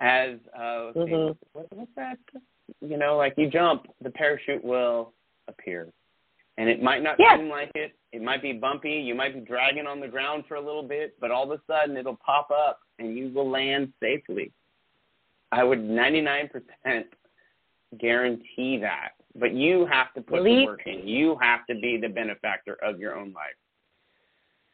as 0.00 0.36
uh 0.56 0.92
Mhm. 0.94 1.36
what, 1.52 1.66
what's 1.72 1.90
that? 1.96 2.18
You 2.80 2.96
know, 2.96 3.16
like 3.16 3.34
you 3.36 3.50
jump, 3.50 3.86
the 4.02 4.10
parachute 4.10 4.62
will 4.62 5.12
appear. 5.48 5.88
And 6.58 6.68
it 6.68 6.82
might 6.82 7.02
not 7.02 7.16
seem 7.36 7.48
like 7.48 7.70
it. 7.74 7.92
It 8.12 8.22
might 8.22 8.42
be 8.42 8.52
bumpy. 8.52 8.90
You 8.92 9.14
might 9.14 9.34
be 9.34 9.40
dragging 9.40 9.86
on 9.86 10.00
the 10.00 10.08
ground 10.08 10.44
for 10.48 10.56
a 10.56 10.60
little 10.60 10.82
bit, 10.82 11.14
but 11.20 11.30
all 11.30 11.50
of 11.50 11.58
a 11.58 11.62
sudden 11.66 11.96
it'll 11.96 12.18
pop 12.24 12.50
up 12.50 12.80
and 12.98 13.16
you 13.16 13.30
will 13.32 13.48
land 13.50 13.92
safely. 14.00 14.52
I 15.52 15.64
would 15.64 15.78
99% 15.78 16.50
guarantee 17.98 18.78
that. 18.78 19.10
But 19.36 19.54
you 19.54 19.86
have 19.86 20.12
to 20.14 20.20
put 20.20 20.42
the 20.42 20.64
work 20.66 20.82
in. 20.86 21.06
You 21.06 21.36
have 21.40 21.64
to 21.68 21.74
be 21.74 21.98
the 22.00 22.08
benefactor 22.08 22.76
of 22.82 22.98
your 22.98 23.16
own 23.16 23.32
life. 23.32 23.54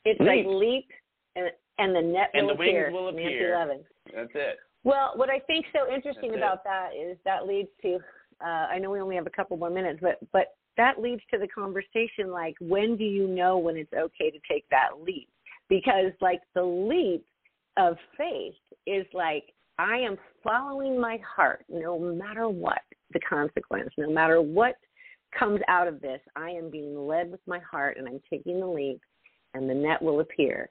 it's 0.04 0.18
Leap. 0.18 0.28
like 0.28 0.46
leap 0.46 0.88
and 1.36 1.50
and 1.78 1.94
the 1.94 2.00
net 2.00 2.30
And 2.32 2.46
will 2.46 2.54
the 2.54 2.58
wings 2.58 2.70
appear 2.70 2.90
will 2.90 3.08
appear. 3.08 3.68
That's 4.14 4.30
it. 4.34 4.56
Well, 4.82 5.12
what 5.16 5.28
I 5.28 5.40
think 5.40 5.66
so 5.74 5.92
interesting 5.92 6.30
That's 6.30 6.38
it. 6.38 6.42
about 6.42 6.64
that 6.64 6.90
is 6.98 7.18
that 7.24 7.46
leads 7.46 7.68
to 7.82 7.98
uh, 8.42 8.68
I 8.70 8.78
know 8.78 8.90
we 8.90 9.00
only 9.00 9.16
have 9.16 9.26
a 9.26 9.30
couple 9.30 9.56
more 9.58 9.70
minutes, 9.70 9.98
but 10.00 10.18
but 10.32 10.54
that 10.76 11.00
leads 11.00 11.22
to 11.32 11.38
the 11.38 11.48
conversation 11.48 12.30
like 12.30 12.54
when 12.60 12.96
do 12.96 13.04
you 13.04 13.26
know 13.26 13.58
when 13.58 13.76
it's 13.76 13.92
okay 13.92 14.30
to 14.30 14.38
take 14.50 14.68
that 14.70 15.00
leap? 15.02 15.28
Because 15.68 16.12
like 16.20 16.40
the 16.54 16.62
leap 16.62 17.24
of 17.76 17.96
faith 18.16 18.54
is 18.86 19.06
like 19.12 19.44
I 19.78 19.96
am 19.98 20.16
following 20.42 20.98
my 21.00 21.18
heart 21.36 21.64
no 21.68 21.98
matter 21.98 22.48
what 22.48 22.80
the 23.12 23.20
consequence, 23.20 23.90
no 23.98 24.10
matter 24.10 24.40
what 24.40 24.76
comes 25.38 25.60
out 25.68 25.86
of 25.86 26.00
this, 26.00 26.20
I 26.34 26.50
am 26.50 26.70
being 26.70 26.96
led 27.06 27.30
with 27.30 27.40
my 27.46 27.58
heart 27.58 27.96
and 27.98 28.08
I'm 28.08 28.20
taking 28.30 28.60
the 28.60 28.66
leap 28.66 29.00
and 29.54 29.68
the 29.68 29.74
net 29.74 30.00
will 30.00 30.20
appear. 30.20 30.70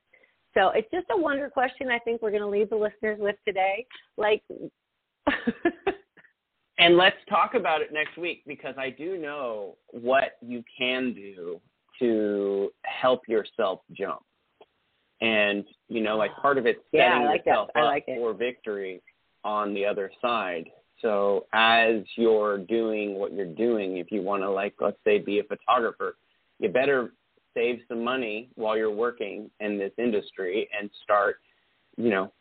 So 0.56 0.70
it's 0.70 0.90
just 0.92 1.08
a 1.12 1.18
wonder 1.18 1.50
question 1.50 1.90
I 1.90 2.00
think 2.00 2.22
we're 2.22 2.32
going 2.32 2.42
to 2.42 2.48
leave 2.48 2.70
the 2.70 2.76
listeners 2.76 3.20
with 3.20 3.36
today. 3.46 3.86
Like, 4.18 4.42
And 6.78 6.98
let's 6.98 7.18
talk 7.30 7.54
about 7.54 7.82
it 7.82 7.94
next 7.94 8.18
week 8.18 8.44
because 8.46 8.76
I 8.78 8.90
do 8.90 9.18
know 9.18 9.78
what 9.92 10.38
you 10.42 10.64
can 10.78 11.14
do 11.14 11.62
to 12.00 12.70
help 12.84 13.28
yourself 13.28 13.80
jump. 13.94 14.22
And, 15.22 15.64
you 15.88 16.02
know, 16.02 16.18
like 16.18 16.36
part 16.36 16.58
of 16.58 16.66
it's 16.66 16.80
setting 16.92 17.24
I 17.24 17.26
like 17.26 17.46
yourself 17.46 17.70
I 17.76 17.80
up 17.80 17.86
like 17.86 18.06
for 18.06 18.34
victory 18.34 19.02
on 19.46 19.74
the 19.74 19.86
other 19.86 20.12
side. 20.22 20.66
So 21.02 21.46
as 21.54 22.02
you're 22.18 22.58
doing 22.58 23.16
what 23.16 23.34
you're 23.34 23.46
doing, 23.46 23.98
if 23.98 24.12
you 24.12 24.22
want 24.22 24.44
to, 24.44 24.50
like, 24.50 24.74
let's 24.82 24.98
say, 25.06 25.20
be 25.20 25.40
a 25.40 25.44
photographer, 25.44 26.18
you 26.60 26.70
better 26.70 27.14
save 27.54 27.80
some 27.88 28.04
money 28.04 28.50
while 28.56 28.78
you're 28.78 28.92
working 28.92 29.50
in 29.62 29.78
this 29.78 29.92
industry 29.98 30.70
and 30.78 30.90
start 31.04 31.38
you 31.98 32.10
know, 32.10 32.32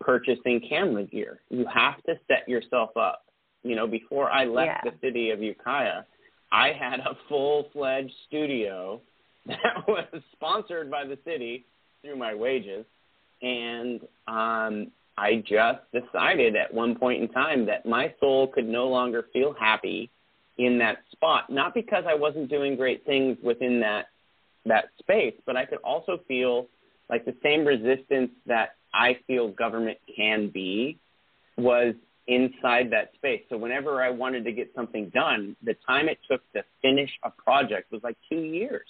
purchasing 0.00 0.60
camera 0.68 1.04
gear. 1.04 1.40
You 1.50 1.66
have 1.72 2.02
to 2.04 2.14
set 2.28 2.48
yourself 2.48 2.96
up. 2.96 3.23
You 3.64 3.74
know, 3.74 3.86
before 3.86 4.30
I 4.30 4.44
left 4.44 4.84
Yeah. 4.84 4.90
the 4.90 4.96
city 5.00 5.30
of 5.30 5.42
Ukiah, 5.42 6.02
I 6.52 6.72
had 6.72 7.00
a 7.00 7.16
full 7.28 7.64
fledged 7.72 8.12
studio 8.28 9.00
that 9.46 9.88
was 9.88 10.06
sponsored 10.32 10.90
by 10.90 11.04
the 11.04 11.18
city 11.24 11.64
through 12.02 12.16
my 12.16 12.34
wages. 12.34 12.84
And 13.42 14.00
um, 14.28 14.92
I 15.18 15.42
just 15.46 15.80
decided 15.92 16.56
at 16.56 16.72
one 16.72 16.94
point 16.96 17.22
in 17.22 17.28
time 17.28 17.66
that 17.66 17.84
my 17.84 18.14
soul 18.20 18.48
could 18.48 18.68
no 18.68 18.86
longer 18.88 19.26
feel 19.32 19.54
happy 19.58 20.10
in 20.58 20.78
that 20.78 20.98
spot. 21.12 21.50
Not 21.50 21.74
because 21.74 22.04
I 22.06 22.14
wasn't 22.14 22.48
doing 22.48 22.76
great 22.76 23.04
things 23.04 23.36
within 23.42 23.80
that 23.80 24.06
that 24.66 24.86
space, 24.98 25.34
but 25.44 25.56
I 25.58 25.66
could 25.66 25.78
also 25.84 26.20
feel 26.26 26.68
like 27.10 27.26
the 27.26 27.34
same 27.42 27.66
resistance 27.66 28.30
that 28.46 28.76
I 28.94 29.18
feel 29.26 29.48
government 29.48 29.98
can 30.16 30.48
be 30.48 30.98
was 31.58 31.94
inside 32.26 32.90
that 32.90 33.12
space. 33.14 33.42
So 33.48 33.56
whenever 33.56 34.02
I 34.02 34.10
wanted 34.10 34.44
to 34.44 34.52
get 34.52 34.70
something 34.74 35.10
done, 35.14 35.56
the 35.62 35.74
time 35.86 36.08
it 36.08 36.18
took 36.30 36.40
to 36.52 36.62
finish 36.80 37.10
a 37.22 37.30
project 37.30 37.92
was 37.92 38.02
like 38.02 38.16
two 38.28 38.40
years. 38.40 38.86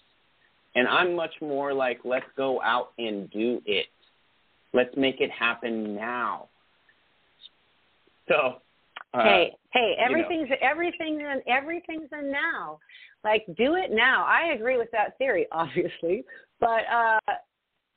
And 0.76 0.88
I'm 0.88 1.14
much 1.14 1.34
more 1.40 1.72
like, 1.72 2.00
let's 2.04 2.26
go 2.36 2.60
out 2.62 2.92
and 2.98 3.30
do 3.30 3.62
it. 3.66 3.86
Let's 4.72 4.96
make 4.96 5.20
it 5.20 5.30
happen 5.30 5.94
now. 5.94 6.48
So, 8.28 8.60
uh, 9.12 9.22
hey, 9.22 9.56
hey, 9.72 9.96
you 9.96 9.96
know. 9.96 10.04
everything's 10.04 10.48
everything's 10.60 11.20
in 11.20 11.40
everything's 11.46 12.08
in 12.12 12.32
now. 12.32 12.78
Like 13.22 13.44
do 13.56 13.76
it 13.76 13.92
now. 13.92 14.24
I 14.26 14.52
agree 14.54 14.76
with 14.76 14.90
that 14.92 15.16
theory, 15.18 15.46
obviously, 15.52 16.24
but 16.60 16.82
uh 16.92 17.20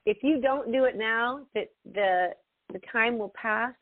if 0.05 0.17
you 0.21 0.39
don't 0.39 0.71
do 0.71 0.85
it 0.85 0.95
now, 0.95 1.41
that 1.55 1.69
the 1.93 2.29
the 2.71 2.79
time 2.91 3.17
will 3.17 3.33
pass. 3.39 3.73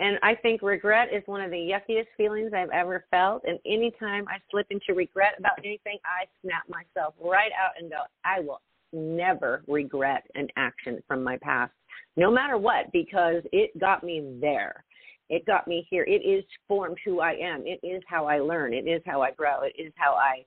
And 0.00 0.18
I 0.22 0.34
think 0.34 0.62
regret 0.62 1.08
is 1.12 1.22
one 1.26 1.42
of 1.42 1.50
the 1.50 1.58
yuckiest 1.58 2.08
feelings 2.16 2.52
I've 2.56 2.70
ever 2.70 3.04
felt. 3.10 3.42
And 3.46 3.58
anytime 3.66 4.26
I 4.28 4.38
slip 4.50 4.66
into 4.70 4.94
regret 4.94 5.34
about 5.38 5.58
anything, 5.58 5.98
I 6.06 6.24
snap 6.42 6.62
myself 6.68 7.14
right 7.22 7.52
out 7.52 7.72
and 7.78 7.90
go, 7.90 7.98
I 8.24 8.40
will 8.40 8.62
never 8.94 9.62
regret 9.68 10.24
an 10.34 10.48
action 10.56 11.02
from 11.06 11.22
my 11.22 11.36
past, 11.42 11.72
no 12.16 12.30
matter 12.30 12.56
what, 12.56 12.90
because 12.92 13.42
it 13.52 13.78
got 13.78 14.02
me 14.02 14.38
there. 14.40 14.84
It 15.28 15.44
got 15.44 15.68
me 15.68 15.86
here. 15.90 16.04
It 16.04 16.26
is 16.26 16.44
formed 16.66 16.96
who 17.04 17.20
I 17.20 17.32
am. 17.32 17.64
It 17.66 17.78
is 17.86 18.02
how 18.08 18.24
I 18.24 18.40
learn. 18.40 18.72
It 18.72 18.88
is 18.88 19.02
how 19.04 19.20
I 19.20 19.32
grow. 19.32 19.62
It 19.62 19.74
is 19.78 19.92
how 19.96 20.14
I 20.14 20.46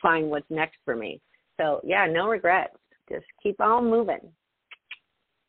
find 0.00 0.30
what's 0.30 0.50
next 0.50 0.78
for 0.82 0.96
me. 0.96 1.20
So 1.60 1.80
yeah, 1.84 2.06
no 2.10 2.28
regrets. 2.28 2.74
Just 3.08 3.26
keep 3.42 3.60
on 3.60 3.90
moving. 3.90 4.32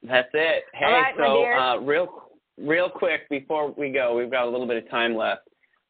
That's 0.04 0.30
it. 0.34 0.66
Hey, 0.74 0.86
right, 0.86 1.16
so 1.18 1.46
uh, 1.46 1.78
real 1.78 2.25
real 2.58 2.90
quick 2.90 3.28
before 3.30 3.72
we 3.72 3.90
go, 3.92 4.16
we've 4.16 4.32
got 4.32 4.46
a 4.46 4.50
little 4.50 4.68
bit 4.68 4.78
of 4.84 4.90
time 4.90 5.16
left. 5.16 5.42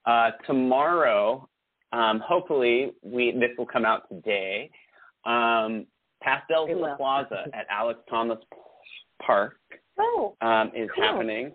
Uh, 0.06 0.32
tomorrow, 0.46 1.48
um, 1.92 2.20
hopefully, 2.20 2.92
we 3.04 3.32
this 3.32 3.52
will 3.58 3.66
come 3.66 3.86
out 3.86 4.08
today. 4.10 4.70
Um, 5.26 5.86
Pastels 6.22 6.70
It 6.70 6.74
in 6.74 6.82
the. 6.82 6.96
Plaza 6.98 7.46
at 7.54 7.66
Alex 7.70 8.00
Thomas 8.10 8.40
Park 9.22 9.58
Oh, 10.00 10.36
um, 10.42 10.72
is 10.76 10.90
Cool. 10.96 11.04
happening, 11.04 11.52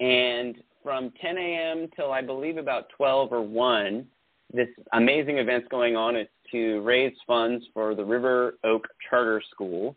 and 0.00 0.56
from 0.82 1.12
10 1.20 1.38
a.m. 1.38 1.88
till 1.96 2.12
I 2.12 2.20
believe 2.22 2.56
about 2.58 2.88
12 2.96 3.32
or 3.32 3.42
1, 3.42 4.06
this 4.52 4.68
amazing 4.92 5.38
event's 5.38 5.68
going 5.70 5.96
on. 5.96 6.16
It's 6.16 6.30
to 6.52 6.80
raise 6.80 7.12
funds 7.26 7.64
for 7.72 7.94
the 7.94 8.04
River 8.04 8.58
Oak 8.64 8.86
Charter 9.08 9.42
School. 9.50 9.96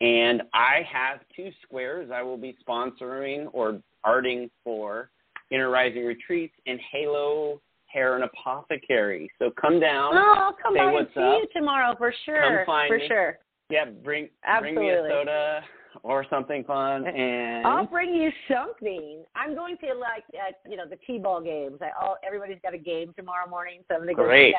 And 0.00 0.42
I 0.54 0.86
have 0.90 1.20
two 1.36 1.50
squares 1.62 2.10
I 2.12 2.22
will 2.22 2.38
be 2.38 2.56
sponsoring 2.66 3.48
or 3.52 3.80
arting 4.06 4.50
for 4.64 5.10
Inner 5.50 5.68
Rising 5.68 6.04
Retreats 6.04 6.54
and 6.66 6.80
Halo 6.90 7.60
Hair 7.86 8.16
and 8.16 8.24
Apothecary. 8.24 9.30
So 9.38 9.50
come 9.60 9.80
down. 9.80 10.12
oh, 10.14 10.34
I'll 10.38 10.52
come 10.52 10.74
say 10.74 10.80
by 10.80 10.92
what's 10.92 11.12
see 11.14 11.20
up. 11.20 11.42
you 11.42 11.46
tomorrow 11.52 11.94
for 11.98 12.14
sure. 12.24 12.42
Come 12.42 12.66
find 12.66 12.88
for 12.88 12.98
me. 12.98 13.08
sure. 13.08 13.38
Yeah, 13.68 13.86
bring 14.02 14.28
bring 14.60 14.74
me 14.74 14.90
a 14.90 15.06
soda 15.08 15.62
or 16.02 16.24
something 16.30 16.64
fun. 16.64 17.06
And 17.06 17.66
I'll 17.66 17.86
bring 17.86 18.14
you 18.14 18.30
something. 18.48 19.24
I'm 19.34 19.54
going 19.54 19.76
to 19.78 19.94
like 19.94 20.24
uh, 20.34 20.52
you 20.68 20.76
know 20.76 20.86
the 20.88 20.98
t-ball 21.06 21.40
games. 21.42 21.78
I 21.80 21.90
all 22.00 22.16
everybody's 22.26 22.58
got 22.62 22.74
a 22.74 22.78
game 22.78 23.12
tomorrow 23.16 23.48
morning, 23.48 23.80
so 23.88 23.94
I'm 23.94 24.02
going 24.02 24.14
to 24.14 24.14
go 24.14 24.24
Great. 24.24 24.52
do 24.52 24.56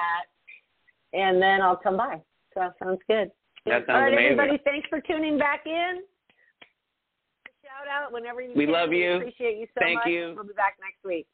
that, 1.13 1.17
and 1.17 1.41
then 1.41 1.61
I'll 1.61 1.77
come 1.77 1.97
by. 1.97 2.21
So 2.53 2.59
that 2.61 2.73
sounds 2.81 2.99
good. 3.07 3.31
That 3.65 3.85
sounds 3.85 3.89
all 3.89 3.95
right, 4.01 4.13
amazing. 4.13 4.39
everybody. 4.39 4.61
Thanks 4.65 4.87
for 4.89 5.01
tuning 5.01 5.37
back 5.37 5.61
in. 5.65 6.01
Shout 7.63 7.87
out 7.87 8.11
whenever 8.11 8.41
you 8.41 8.51
We 8.55 8.65
can. 8.65 8.73
love 8.73 8.91
you. 8.91 9.09
We 9.11 9.15
Appreciate 9.17 9.57
you 9.57 9.67
so 9.67 9.79
much. 9.79 9.83
Thank 9.85 9.95
much. 9.99 10.07
you. 10.07 10.33
We'll 10.35 10.45
be 10.45 10.53
back 10.53 10.77
next 10.81 11.03
week. 11.05 11.27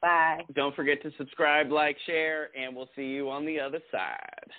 Bye. 0.00 0.40
don't 0.54 0.74
forget 0.74 1.02
to 1.02 1.12
subscribe, 1.18 1.70
like, 1.70 1.94
share, 2.06 2.48
and 2.58 2.74
we'll 2.74 2.88
see 2.96 3.04
you 3.04 3.28
on 3.28 3.44
the 3.44 3.60
other 3.60 3.80
side. 3.92 4.50